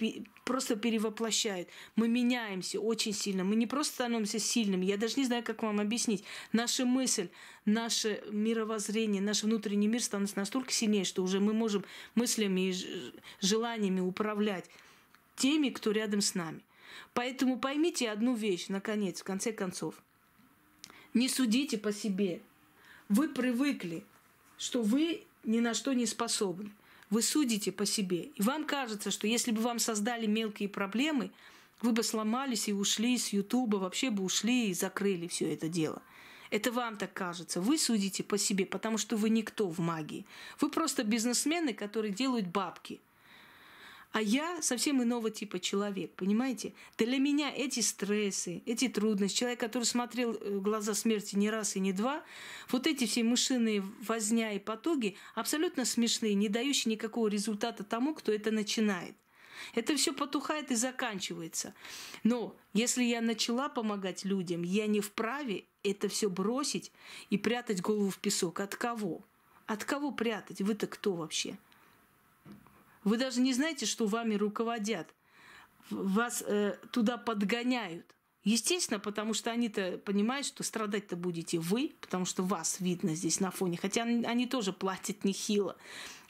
просто 0.45 0.75
перевоплощают. 0.75 1.67
Мы 1.95 2.07
меняемся 2.07 2.79
очень 2.79 3.13
сильно. 3.13 3.43
Мы 3.43 3.55
не 3.55 3.67
просто 3.67 3.95
становимся 3.95 4.39
сильными. 4.39 4.85
Я 4.85 4.97
даже 4.97 5.15
не 5.17 5.25
знаю, 5.25 5.43
как 5.43 5.63
вам 5.63 5.79
объяснить. 5.79 6.23
Наша 6.53 6.85
мысль, 6.85 7.29
наше 7.65 8.23
мировоззрение, 8.31 9.21
наш 9.21 9.43
внутренний 9.43 9.87
мир 9.87 10.01
становится 10.01 10.37
настолько 10.37 10.71
сильнее, 10.71 11.03
что 11.03 11.23
уже 11.23 11.39
мы 11.39 11.53
можем 11.53 11.83
мыслями 12.15 12.69
и 12.69 13.13
желаниями 13.41 13.99
управлять 13.99 14.69
теми, 15.41 15.69
кто 15.69 15.89
рядом 15.91 16.21
с 16.21 16.35
нами. 16.35 16.61
Поэтому 17.13 17.57
поймите 17.57 18.11
одну 18.11 18.35
вещь, 18.35 18.67
наконец, 18.69 19.21
в 19.21 19.23
конце 19.23 19.51
концов. 19.51 19.95
Не 21.15 21.27
судите 21.27 21.79
по 21.79 21.91
себе. 21.91 22.41
Вы 23.09 23.27
привыкли, 23.27 24.03
что 24.59 24.83
вы 24.83 25.23
ни 25.43 25.59
на 25.59 25.73
что 25.73 25.93
не 25.93 26.05
способны. 26.05 26.69
Вы 27.09 27.23
судите 27.23 27.71
по 27.71 27.87
себе. 27.87 28.29
И 28.35 28.41
вам 28.43 28.65
кажется, 28.65 29.09
что 29.09 29.25
если 29.25 29.51
бы 29.51 29.61
вам 29.61 29.79
создали 29.79 30.27
мелкие 30.27 30.69
проблемы, 30.69 31.31
вы 31.81 31.91
бы 31.91 32.03
сломались 32.03 32.69
и 32.69 32.73
ушли 32.73 33.17
с 33.17 33.33
Ютуба, 33.33 33.77
вообще 33.77 34.11
бы 34.11 34.23
ушли 34.23 34.69
и 34.69 34.75
закрыли 34.75 35.27
все 35.27 35.51
это 35.51 35.67
дело. 35.67 36.03
Это 36.51 36.71
вам 36.71 36.97
так 36.97 37.13
кажется. 37.13 37.61
Вы 37.61 37.79
судите 37.79 38.23
по 38.23 38.37
себе, 38.37 38.67
потому 38.67 38.99
что 38.99 39.17
вы 39.17 39.31
никто 39.31 39.67
в 39.67 39.79
магии. 39.79 40.25
Вы 40.59 40.69
просто 40.69 41.03
бизнесмены, 41.03 41.73
которые 41.73 42.13
делают 42.13 42.45
бабки– 42.45 43.01
а 44.11 44.21
я 44.21 44.61
совсем 44.61 45.01
иного 45.01 45.31
типа 45.31 45.59
человек, 45.59 46.11
понимаете? 46.15 46.73
Для 46.97 47.17
меня 47.17 47.51
эти 47.55 47.79
стрессы, 47.79 48.61
эти 48.65 48.89
трудности, 48.89 49.37
человек, 49.37 49.59
который 49.59 49.83
смотрел 49.83 50.33
э, 50.33 50.59
глаза 50.59 50.93
смерти 50.93 51.35
не 51.35 51.49
раз 51.49 51.75
и 51.75 51.79
не 51.79 51.93
два, 51.93 52.23
вот 52.69 52.87
эти 52.87 53.05
все 53.05 53.23
мышиные 53.23 53.83
возня 54.01 54.51
и 54.51 54.59
потуги 54.59 55.15
абсолютно 55.33 55.85
смешные, 55.85 56.33
не 56.33 56.49
дающие 56.49 56.91
никакого 56.91 57.27
результата 57.27 57.83
тому, 57.83 58.13
кто 58.13 58.31
это 58.31 58.51
начинает. 58.51 59.15
Это 59.75 59.95
все 59.95 60.11
потухает 60.11 60.71
и 60.71 60.75
заканчивается. 60.75 61.73
Но 62.23 62.55
если 62.73 63.03
я 63.03 63.21
начала 63.21 63.69
помогать 63.69 64.25
людям, 64.25 64.63
я 64.63 64.87
не 64.87 64.99
вправе 64.99 65.65
это 65.83 66.09
все 66.09 66.29
бросить 66.29 66.91
и 67.29 67.37
прятать 67.37 67.81
голову 67.81 68.09
в 68.09 68.17
песок. 68.17 68.59
От 68.59 68.75
кого? 68.75 69.23
От 69.67 69.85
кого 69.85 70.11
прятать? 70.11 70.61
Вы-то 70.61 70.87
кто 70.87 71.13
вообще? 71.13 71.57
Вы 73.03 73.17
даже 73.17 73.41
не 73.41 73.53
знаете, 73.53 73.85
что 73.85 74.05
вами 74.05 74.35
руководят. 74.35 75.13
Вас 75.89 76.43
э, 76.45 76.77
туда 76.91 77.17
подгоняют. 77.17 78.05
Естественно, 78.43 78.99
потому 78.99 79.33
что 79.33 79.51
они-то 79.51 79.99
понимают, 79.99 80.47
что 80.47 80.63
страдать-то 80.63 81.15
будете 81.15 81.59
вы, 81.59 81.93
потому 82.01 82.25
что 82.25 82.41
вас 82.41 82.79
видно 82.79 83.13
здесь 83.13 83.39
на 83.39 83.51
фоне. 83.51 83.77
Хотя 83.77 84.03
они 84.03 84.47
тоже 84.47 84.73
платят 84.73 85.23
нехило. 85.23 85.75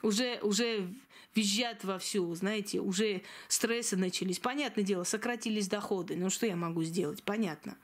Уже, 0.01 0.39
уже 0.41 0.93
визжат 1.35 1.83
вовсю, 1.85 2.33
знаете, 2.35 2.81
уже 2.81 3.21
стрессы 3.47 3.95
начались. 3.95 4.39
Понятное 4.39 4.83
дело, 4.83 5.03
сократились 5.03 5.69
доходы. 5.69 6.15
Ну 6.15 6.29
что 6.29 6.45
я 6.45 6.55
могу 6.55 6.83
сделать? 6.83 7.23
Понятно. 7.23 7.77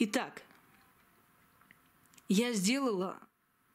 Итак, 0.00 0.42
я 2.28 2.52
сделала 2.52 3.18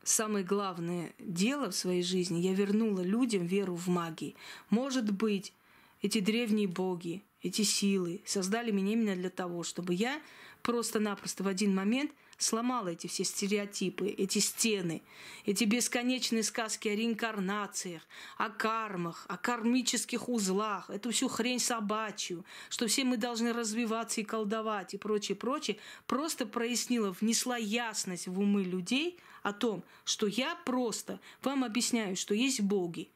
самое 0.04 0.46
главное 0.46 1.14
дело 1.20 1.72
в 1.72 1.76
своей 1.76 2.04
жизни. 2.04 2.40
Я 2.40 2.54
вернула 2.54 3.02
людям 3.02 3.46
веру 3.46 3.76
в 3.76 3.88
магии. 3.88 4.36
Может 4.70 5.12
быть, 5.12 5.54
эти 6.02 6.20
древние 6.20 6.68
боги, 6.68 7.24
эти 7.42 7.62
силы 7.62 8.22
создали 8.26 8.72
меня 8.72 8.94
именно 8.94 9.16
для 9.16 9.30
того, 9.30 9.64
чтобы 9.64 9.94
я 9.94 10.22
просто-напросто 10.62 11.44
в 11.44 11.48
один 11.48 11.74
момент 11.74 12.12
сломала 12.38 12.90
эти 12.90 13.08
все 13.08 13.24
стереотипы, 13.24 14.08
эти 14.08 14.40
стены, 14.40 15.02
эти 15.46 15.64
бесконечные 15.64 16.44
сказки 16.44 16.88
о 16.88 16.96
реинкарнациях, 16.96 18.02
о 18.38 18.50
кармах, 18.50 19.26
о 19.30 19.38
кармических 19.38 20.30
узлах, 20.30 20.90
эту 20.90 21.12
всю 21.12 21.28
хрень 21.28 21.60
собачью, 21.60 22.46
что 22.70 22.88
все 22.88 23.04
мы 23.04 23.18
должны 23.18 23.54
развиваться 23.54 24.22
и 24.22 24.24
колдовать 24.24 24.94
и 24.94 24.98
прочее, 24.98 25.36
прочее, 25.36 25.78
просто 26.08 26.46
прояснила, 26.46 27.12
внесла 27.12 27.58
ясность 27.58 28.28
в 28.28 28.40
умы 28.40 28.64
людей 28.64 29.20
о 29.44 29.54
том, 29.54 29.84
что 30.06 30.28
я 30.28 30.56
просто 30.66 31.20
вам 31.42 31.64
объясняю, 31.64 32.16
что 32.16 32.34
есть 32.34 32.62
боги, 32.62 33.10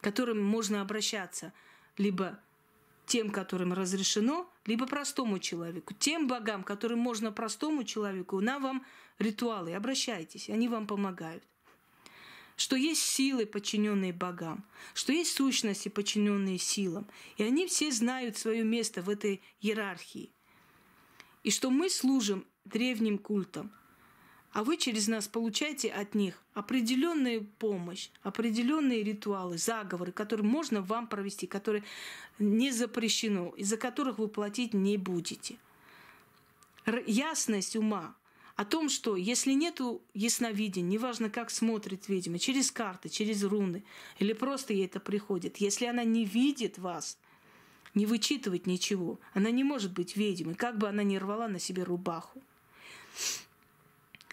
к 0.00 0.04
которым 0.04 0.42
можно 0.42 0.80
обращаться 0.80 1.52
либо 1.96 2.38
тем, 3.06 3.30
которым 3.30 3.72
разрешено, 3.72 4.48
либо 4.66 4.86
простому 4.86 5.38
человеку. 5.38 5.94
Тем 5.94 6.26
богам, 6.26 6.62
которым 6.62 6.98
можно 6.98 7.32
простому 7.32 7.84
человеку, 7.84 8.40
на 8.40 8.58
вам 8.58 8.84
ритуалы, 9.18 9.74
обращайтесь, 9.74 10.48
они 10.48 10.68
вам 10.68 10.86
помогают. 10.86 11.44
Что 12.56 12.76
есть 12.76 13.02
силы, 13.02 13.46
подчиненные 13.46 14.12
богам, 14.12 14.64
что 14.94 15.12
есть 15.12 15.34
сущности, 15.34 15.88
подчиненные 15.88 16.58
силам. 16.58 17.08
И 17.36 17.42
они 17.42 17.66
все 17.66 17.90
знают 17.90 18.36
свое 18.36 18.62
место 18.62 19.02
в 19.02 19.08
этой 19.08 19.42
иерархии. 19.60 20.30
И 21.42 21.50
что 21.50 21.70
мы 21.70 21.88
служим 21.90 22.46
древним 22.64 23.18
культам– 23.18 23.72
а 24.52 24.64
вы 24.64 24.76
через 24.76 25.08
нас 25.08 25.28
получаете 25.28 25.90
от 25.90 26.14
них 26.14 26.42
определенную 26.54 27.46
помощь, 27.58 28.10
определенные 28.22 29.02
ритуалы, 29.02 29.56
заговоры, 29.58 30.12
которые 30.12 30.46
можно 30.46 30.82
вам 30.82 31.06
провести, 31.06 31.46
которые 31.46 31.84
не 32.38 32.70
запрещено, 32.70 33.50
из-за 33.56 33.76
которых 33.76 34.18
вы 34.18 34.28
платить 34.28 34.74
не 34.74 34.96
будете. 34.98 35.56
Ясность 37.06 37.76
ума 37.76 38.14
о 38.56 38.64
том, 38.64 38.90
что 38.90 39.16
если 39.16 39.52
нет 39.52 39.80
ясновидения, 40.12 40.90
неважно, 40.90 41.30
как 41.30 41.50
смотрит 41.50 42.08
ведьма, 42.08 42.38
через 42.38 42.70
карты, 42.70 43.08
через 43.08 43.42
руны, 43.44 43.82
или 44.18 44.34
просто 44.34 44.74
ей 44.74 44.86
это 44.86 45.00
приходит, 45.00 45.56
если 45.58 45.86
она 45.86 46.04
не 46.04 46.26
видит 46.26 46.78
вас, 46.78 47.18
не 47.94 48.04
вычитывает 48.04 48.66
ничего, 48.66 49.18
она 49.32 49.50
не 49.50 49.64
может 49.64 49.92
быть 49.92 50.16
ведьмой, 50.16 50.54
как 50.54 50.76
бы 50.76 50.88
она 50.88 51.02
ни 51.02 51.16
рвала 51.16 51.48
на 51.48 51.58
себе 51.58 51.82
рубаху. 51.84 52.42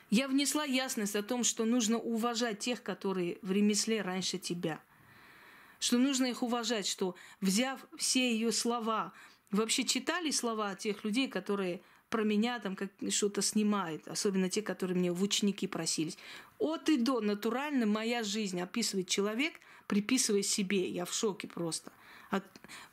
Я 0.10 0.28
внесла 0.28 0.64
ясность 0.64 1.16
о 1.16 1.24
том, 1.24 1.44
что 1.44 1.66
нужно 1.66 1.98
уважать 1.98 2.60
тех, 2.60 2.82
которые 2.82 3.38
в 3.42 3.52
ремесле 3.52 4.02
раньше 4.02 4.40
тебя. 4.40 4.82
Что 5.80 5.98
нужно 5.98 6.26
их 6.26 6.42
уважать, 6.42 6.88
что 6.88 7.16
взяв 7.42 7.80
все 7.98 8.34
ее 8.34 8.52
слова, 8.52 9.14
вообще 9.52 9.84
читали 9.84 10.32
слова 10.32 10.76
тех 10.76 11.04
людей, 11.04 11.28
которые 11.28 11.82
про 12.10 12.24
меня 12.24 12.60
там 12.60 12.76
как 12.76 12.90
что-то 13.10 13.42
снимают, 13.42 14.08
особенно 14.08 14.50
те, 14.50 14.62
которые 14.62 14.98
мне 14.98 15.12
в 15.12 15.22
ученики 15.22 15.68
просились. 15.68 16.18
От 16.58 16.90
и 16.90 16.98
до 16.98 17.22
натурально 17.22 17.86
моя 17.86 18.24
жизнь 18.24 18.60
описывает 18.60 19.08
человек, 19.08 19.54
приписывая 19.88 20.42
себе. 20.42 20.90
Я 20.90 21.06
в 21.06 21.14
шоке 21.14 21.48
просто. 21.48 21.92
От, 22.32 22.44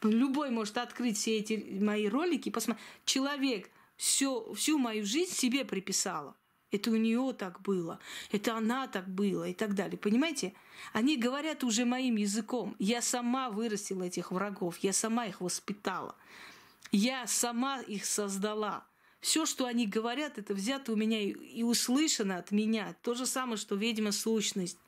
любой 0.02 0.50
может 0.50 0.76
открыть 0.78 1.16
все 1.16 1.38
эти 1.38 1.78
мои 1.80 2.08
ролики 2.08 2.48
и 2.48 2.52
посмотреть. 2.52 2.86
Человек 3.04 3.70
всю, 3.96 4.52
всю 4.54 4.78
мою 4.78 5.04
жизнь 5.04 5.32
себе 5.32 5.64
приписала. 5.64 6.36
Это 6.76 6.90
у 6.90 6.96
нее 6.96 7.34
так 7.36 7.62
было, 7.62 7.98
это 8.30 8.56
она 8.56 8.86
так 8.86 9.08
было 9.08 9.48
и 9.48 9.54
так 9.54 9.74
далее. 9.74 9.98
Понимаете? 9.98 10.52
Они 10.92 11.16
говорят 11.16 11.64
уже 11.64 11.84
моим 11.84 12.16
языком. 12.16 12.76
Я 12.78 13.02
сама 13.02 13.50
вырастила 13.50 14.04
этих 14.04 14.30
врагов, 14.30 14.78
я 14.78 14.92
сама 14.92 15.26
их 15.26 15.40
воспитала. 15.40 16.14
Я 16.92 17.26
сама 17.26 17.80
их 17.80 18.04
создала. 18.04 18.86
Все, 19.20 19.46
что 19.46 19.66
они 19.66 19.86
говорят, 19.86 20.38
это 20.38 20.54
взято 20.54 20.92
у 20.92 20.96
меня 20.96 21.20
и 21.20 21.62
услышано 21.62 22.36
от 22.36 22.50
меня. 22.50 22.94
То 23.02 23.14
же 23.14 23.26
самое, 23.26 23.56
что 23.56 23.74
ведьма 23.74 24.12
сущность 24.12 24.78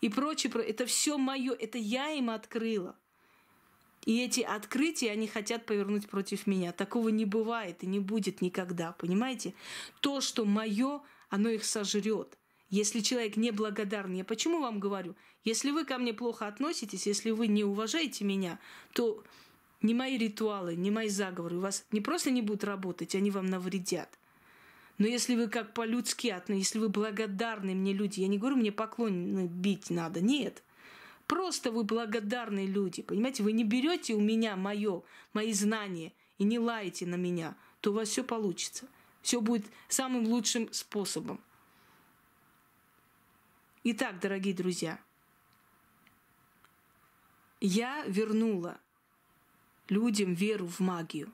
и 0.00 0.08
прочее. 0.08 0.52
Это 0.52 0.84
все 0.84 1.16
мое, 1.16 1.54
это 1.54 1.78
я 1.78 2.10
им 2.10 2.30
открыла. 2.30 2.96
И 4.04 4.20
эти 4.20 4.40
открытия 4.40 5.12
они 5.12 5.28
хотят 5.28 5.64
повернуть 5.64 6.08
против 6.08 6.46
меня. 6.46 6.72
Такого 6.72 7.08
не 7.08 7.24
бывает 7.24 7.82
и 7.82 7.86
не 7.86 8.00
будет 8.00 8.40
никогда, 8.40 8.92
понимаете? 8.92 9.54
То, 10.00 10.20
что 10.20 10.44
мое, 10.44 11.02
оно 11.30 11.48
их 11.48 11.64
сожрет. 11.64 12.36
Если 12.68 13.00
человек 13.00 13.36
не 13.36 13.52
благодарный, 13.52 14.18
я 14.18 14.24
почему 14.24 14.60
вам 14.60 14.80
говорю? 14.80 15.14
Если 15.44 15.70
вы 15.70 15.84
ко 15.84 15.98
мне 15.98 16.14
плохо 16.14 16.48
относитесь, 16.48 17.06
если 17.06 17.30
вы 17.30 17.46
не 17.46 17.64
уважаете 17.64 18.24
меня, 18.24 18.58
то 18.92 19.22
ни 19.82 19.94
мои 19.94 20.16
ритуалы, 20.16 20.74
ни 20.74 20.90
мои 20.90 21.08
заговоры 21.08 21.56
у 21.56 21.60
вас 21.60 21.84
не 21.92 22.00
просто 22.00 22.30
не 22.30 22.42
будут 22.42 22.64
работать, 22.64 23.14
они 23.14 23.30
вам 23.30 23.46
навредят. 23.46 24.08
Но 24.98 25.06
если 25.06 25.36
вы 25.36 25.48
как 25.48 25.74
по-людски 25.74 26.34
если 26.48 26.78
вы 26.78 26.88
благодарны 26.88 27.74
мне 27.74 27.92
люди, 27.92 28.20
я 28.20 28.28
не 28.28 28.38
говорю, 28.38 28.56
мне 28.56 28.72
поклон 28.72 29.46
бить 29.46 29.90
надо, 29.90 30.20
нет– 30.20 30.62
Просто 31.26 31.70
вы 31.70 31.84
благодарные 31.84 32.66
люди, 32.66 33.02
понимаете? 33.02 33.42
Вы 33.42 33.52
не 33.52 33.64
берете 33.64 34.14
у 34.14 34.20
меня 34.20 34.56
мое, 34.56 35.02
мои 35.32 35.52
знания 35.52 36.12
и 36.38 36.44
не 36.44 36.58
лаете 36.58 37.06
на 37.06 37.14
меня, 37.14 37.56
то 37.80 37.90
у 37.90 37.94
вас 37.94 38.08
все 38.08 38.24
получится. 38.24 38.86
Все 39.22 39.40
будет 39.40 39.66
самым 39.88 40.26
лучшим 40.26 40.72
способом. 40.72 41.40
Итак, 43.84 44.20
дорогие 44.20 44.54
друзья, 44.54 44.98
я 47.60 48.04
вернула 48.06 48.78
людям 49.88 50.34
веру 50.34 50.66
в 50.66 50.80
магию, 50.80 51.32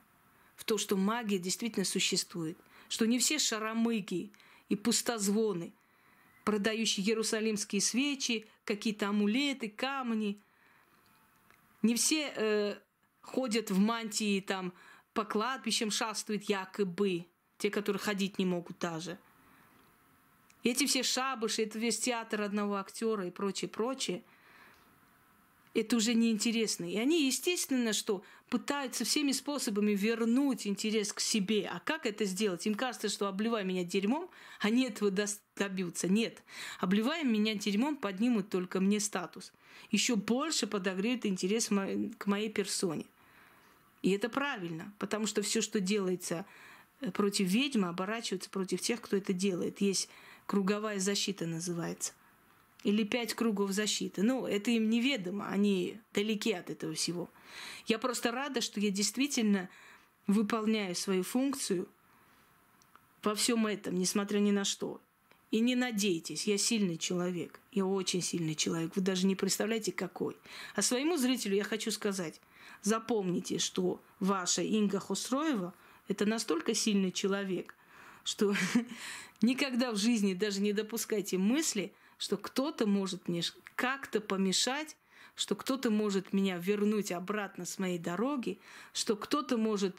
в 0.56 0.64
то, 0.64 0.78
что 0.78 0.96
магия 0.96 1.38
действительно 1.38 1.84
существует, 1.84 2.58
что 2.88 3.06
не 3.06 3.18
все 3.18 3.38
шаромыги 3.38 4.30
и 4.68 4.76
пустозвоны– 4.76 5.72
продающий 6.48 7.02
иерусалимские 7.02 7.82
свечи, 7.82 8.46
какие-то 8.64 9.10
амулеты, 9.10 9.68
камни. 9.68 10.40
Не 11.82 11.94
все 11.94 12.32
э, 12.34 12.78
ходят 13.20 13.70
в 13.70 13.78
мантии 13.78 14.40
там 14.40 14.72
по 15.12 15.26
кладбищам 15.26 15.90
шастают 15.90 16.44
якобы, 16.44 17.26
те, 17.58 17.68
которые 17.68 18.00
ходить 18.00 18.38
не 18.38 18.46
могут 18.46 18.78
даже. 18.78 19.18
эти 20.64 20.86
все 20.86 21.02
шабыши, 21.02 21.64
это 21.64 21.78
весь 21.78 21.98
театр 21.98 22.40
одного 22.40 22.76
актера 22.76 23.26
и 23.26 23.30
прочее, 23.30 23.68
прочее– 23.68 24.22
это 25.80 25.96
уже 25.96 26.14
неинтересно. 26.14 26.90
И 26.90 26.96
они, 26.96 27.26
естественно, 27.26 27.92
что 27.92 28.22
пытаются 28.48 29.04
всеми 29.04 29.32
способами 29.32 29.92
вернуть 29.92 30.66
интерес 30.66 31.12
к 31.12 31.20
себе. 31.20 31.68
А 31.72 31.80
как 31.80 32.06
это 32.06 32.24
сделать? 32.24 32.66
Им 32.66 32.74
кажется, 32.74 33.08
что 33.08 33.28
обливая 33.28 33.64
меня 33.64 33.84
дерьмом, 33.84 34.30
они 34.60 34.86
этого 34.86 35.12
добьются. 35.56 36.08
Нет. 36.08 36.42
Обливая 36.80 37.24
меня 37.24 37.54
дерьмом, 37.54 37.96
поднимут 37.96 38.48
только 38.48 38.80
мне 38.80 39.00
статус. 39.00 39.52
Еще 39.90 40.16
больше 40.16 40.66
подогреют 40.66 41.26
интерес 41.26 41.68
к 41.68 42.26
моей 42.26 42.50
персоне. 42.50 43.06
И 44.02 44.10
это 44.10 44.28
правильно, 44.28 44.92
потому 44.98 45.26
что 45.26 45.42
все, 45.42 45.60
что 45.60 45.80
делается 45.80 46.46
э, 47.00 47.10
против 47.10 47.48
ведьмы, 47.48 47.88
оборачивается 47.88 48.48
против 48.48 48.80
тех, 48.80 49.00
кто 49.00 49.16
это 49.16 49.32
делает. 49.32 49.80
Есть 49.80 50.08
круговая 50.46 51.00
защита 51.00 51.46
называется 51.46 52.12
или 52.84 53.04
пять 53.04 53.34
кругов 53.34 53.72
защиты. 53.72 54.22
Ну, 54.22 54.46
это 54.46 54.70
им 54.70 54.88
неведомо, 54.88 55.48
они 55.48 56.00
далеки 56.12 56.52
от 56.52 56.70
этого 56.70 56.94
всего. 56.94 57.30
Я 57.86 57.98
просто 57.98 58.30
рада, 58.30 58.60
что 58.60 58.80
я 58.80 58.90
действительно 58.90 59.68
выполняю 60.26 60.94
свою 60.94 61.22
функцию 61.22 61.88
во 63.22 63.34
всем 63.34 63.66
этом, 63.66 63.96
несмотря 63.96 64.38
ни 64.38 64.50
на 64.50 64.64
что. 64.64 65.00
И 65.50 65.60
не 65.60 65.74
надейтесь, 65.74 66.46
я 66.46 66.58
сильный 66.58 66.98
человек. 66.98 67.60
Я 67.72 67.86
очень 67.86 68.20
сильный 68.20 68.54
человек. 68.54 68.94
Вы 68.94 69.02
даже 69.02 69.26
не 69.26 69.34
представляете, 69.34 69.92
какой. 69.92 70.36
А 70.74 70.82
своему 70.82 71.16
зрителю 71.16 71.56
я 71.56 71.64
хочу 71.64 71.90
сказать, 71.90 72.40
запомните, 72.82 73.58
что 73.58 74.02
ваша 74.20 74.62
Инга 74.62 75.00
Хусроева– 75.00 75.74
это 76.08 76.26
настолько 76.26 76.74
сильный 76.74 77.12
человек, 77.12 77.74
что 78.24 78.54
никогда 79.42 79.90
в 79.92 79.96
жизни 79.96 80.34
даже 80.34 80.60
не 80.60 80.74
допускайте 80.74 81.38
мысли, 81.38 81.94
что 82.18 82.36
кто-то 82.36 82.86
может 82.86 83.28
мне 83.28 83.42
как-то 83.74 84.20
помешать, 84.20 84.96
что 85.34 85.54
кто-то 85.54 85.90
может 85.90 86.32
меня 86.32 86.58
вернуть 86.58 87.12
обратно 87.12 87.64
с 87.64 87.78
моей 87.78 87.98
дороги, 87.98 88.58
что 88.92 89.16
кто-то 89.16 89.56
может 89.56 89.96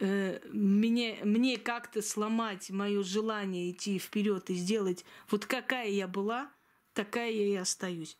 э, 0.00 0.40
мне, 0.50 1.18
мне 1.22 1.58
как-то 1.58 2.00
сломать 2.00 2.70
мое 2.70 3.02
желание 3.02 3.70
идти 3.70 3.98
вперед 3.98 4.48
и 4.48 4.54
сделать 4.54 5.04
вот 5.30 5.44
какая 5.44 5.90
я 5.90 6.08
была, 6.08 6.50
такая 6.94 7.30
я 7.30 7.46
и 7.46 7.54
остаюсь. 7.54 8.16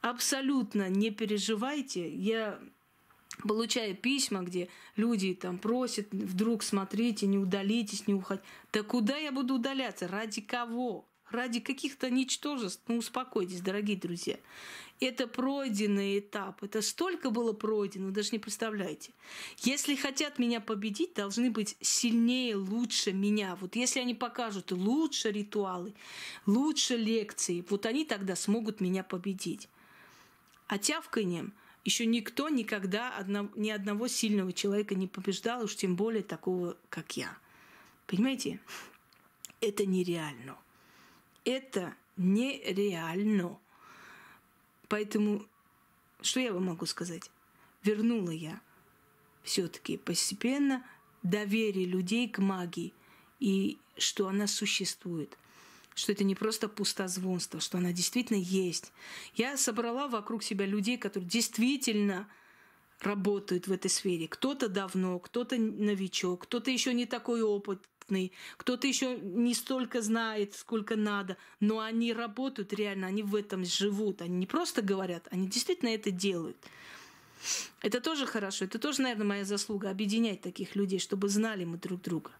Абсолютно 0.00 0.88
не 0.88 1.10
переживайте. 1.10 2.08
Я 2.08 2.60
получаю 3.42 3.96
письма, 3.96 4.42
где 4.42 4.68
люди 4.94 5.34
там 5.34 5.58
просят, 5.58 6.06
вдруг 6.12 6.62
смотрите, 6.62 7.26
не 7.26 7.38
удалитесь, 7.38 8.06
не 8.06 8.14
уходите. 8.14 8.46
Да 8.72 8.84
куда 8.84 9.16
я 9.16 9.32
буду 9.32 9.54
удаляться? 9.54 10.06
Ради 10.06 10.40
кого? 10.40 11.08
Ради 11.30 11.58
каких-то 11.58 12.08
ничтожеств? 12.08 12.82
Ну, 12.86 12.98
успокойтесь, 12.98 13.60
дорогие 13.60 13.96
друзья. 13.96 14.38
Это 15.00 15.26
пройденный 15.26 16.20
этап. 16.20 16.62
Это 16.62 16.80
столько 16.80 17.30
было 17.30 17.52
пройдено, 17.52 18.06
вы 18.06 18.12
даже 18.12 18.30
не 18.32 18.38
представляете. 18.38 19.10
Если 19.58 19.96
хотят 19.96 20.38
меня 20.38 20.60
победить, 20.60 21.14
должны 21.14 21.50
быть 21.50 21.76
сильнее, 21.80 22.56
лучше 22.56 23.12
меня. 23.12 23.56
Вот 23.56 23.76
если 23.76 24.00
они 24.00 24.14
покажут 24.14 24.70
лучше 24.70 25.32
ритуалы, 25.32 25.94
лучше 26.46 26.96
лекции, 26.96 27.64
вот 27.68 27.86
они 27.86 28.04
тогда 28.04 28.36
смогут 28.36 28.80
меня 28.80 29.02
победить. 29.02 29.68
А 30.68 30.78
тявканьем 30.78 31.52
еще 31.84 32.06
никто 32.06 32.48
никогда 32.48 33.16
одно, 33.16 33.48
ни 33.54 33.70
одного 33.70 34.08
сильного 34.08 34.52
человека 34.52 34.94
не 34.94 35.08
побеждал, 35.08 35.64
уж 35.64 35.76
тем 35.76 35.94
более 35.96 36.22
такого, 36.22 36.76
как 36.88 37.16
я. 37.16 37.36
Понимаете? 38.06 38.60
Это 39.60 39.84
нереально. 39.84 40.56
Это 41.46 41.94
нереально. 42.16 43.58
Поэтому, 44.88 45.46
что 46.20 46.40
я 46.40 46.52
вам 46.52 46.66
могу 46.66 46.86
сказать? 46.86 47.30
Вернула 47.82 48.30
я 48.30 48.60
все-таки 49.44 49.96
постепенно 49.96 50.84
доверие 51.22 51.86
людей 51.86 52.28
к 52.28 52.38
магии 52.40 52.92
и 53.40 53.78
что 53.96 54.28
она 54.28 54.46
существует 54.46 55.38
что 55.94 56.12
это 56.12 56.24
не 56.24 56.34
просто 56.34 56.68
пустозвонство, 56.68 57.58
что 57.58 57.78
она 57.78 57.90
действительно 57.90 58.36
есть. 58.36 58.92
Я 59.34 59.56
собрала 59.56 60.08
вокруг 60.08 60.42
себя 60.42 60.66
людей, 60.66 60.98
которые 60.98 61.26
действительно 61.26 62.28
работают 63.00 63.66
в 63.66 63.72
этой 63.72 63.90
сфере. 63.90 64.28
Кто-то 64.28 64.68
давно, 64.68 65.18
кто-то 65.18 65.56
новичок, 65.56 66.42
кто-то 66.42 66.70
еще 66.70 66.92
не 66.92 67.06
такой 67.06 67.40
опыт, 67.40 67.82
опытный, 68.06 68.32
кто-то 68.56 68.86
еще 68.86 69.18
не 69.18 69.54
столько 69.54 70.02
знает, 70.02 70.54
сколько 70.54 70.96
надо, 70.96 71.36
но 71.60 71.80
они 71.80 72.12
работают 72.12 72.72
реально, 72.72 73.08
они 73.08 73.22
в 73.22 73.34
этом 73.34 73.64
живут, 73.64 74.22
они 74.22 74.36
не 74.36 74.46
просто 74.46 74.82
говорят, 74.82 75.28
они 75.30 75.48
действительно 75.48 75.90
это 75.90 76.10
делают. 76.10 76.56
Это 77.82 78.00
тоже 78.00 78.26
хорошо, 78.26 78.64
это 78.64 78.78
тоже, 78.78 79.02
наверное, 79.02 79.26
моя 79.26 79.44
заслуга 79.44 79.90
объединять 79.90 80.40
таких 80.40 80.76
людей, 80.76 80.98
чтобы 80.98 81.28
знали 81.28 81.64
мы 81.64 81.76
друг 81.76 82.00
друга. 82.02 82.30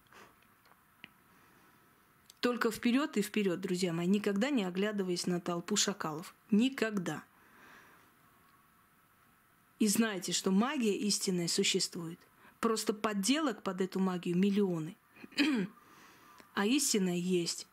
Только 2.41 2.71
вперед 2.71 3.17
и 3.17 3.23
вперед, 3.23 3.61
друзья 3.61 3.93
мои, 3.93 4.07
никогда 4.07 4.51
не 4.51 4.65
оглядываясь 4.65 5.27
на 5.27 5.41
толпу 5.41 5.77
шакалов. 5.77 6.35
Никогда. 6.51 7.25
И 9.81 9.89
знайте, 9.89 10.33
что 10.33 10.51
магия 10.51 10.97
истинная 10.97 11.49
существует. 11.49 12.19
Просто 12.61 12.95
подделок 12.95 13.63
под 13.63 13.81
эту 13.81 14.01
магию 14.01 14.37
миллионы– 14.37 14.97
а 16.55 16.67
истина 16.67 17.17
есть. 17.17 17.67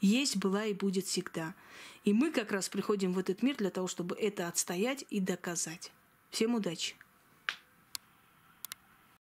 Есть, 0.00 0.36
была 0.36 0.66
и 0.66 0.74
будет 0.74 1.06
всегда. 1.06 1.54
И 2.04 2.12
мы 2.12 2.30
как 2.30 2.52
раз 2.52 2.68
приходим 2.68 3.12
в 3.12 3.18
этот 3.18 3.42
мир 3.42 3.56
для 3.56 3.70
того, 3.70 3.88
чтобы 3.88 4.14
это 4.16 4.48
отстоять 4.48 5.04
и 5.10 5.20
доказать. 5.20 5.92
Всем 6.30 6.54
удачи! 6.54 6.94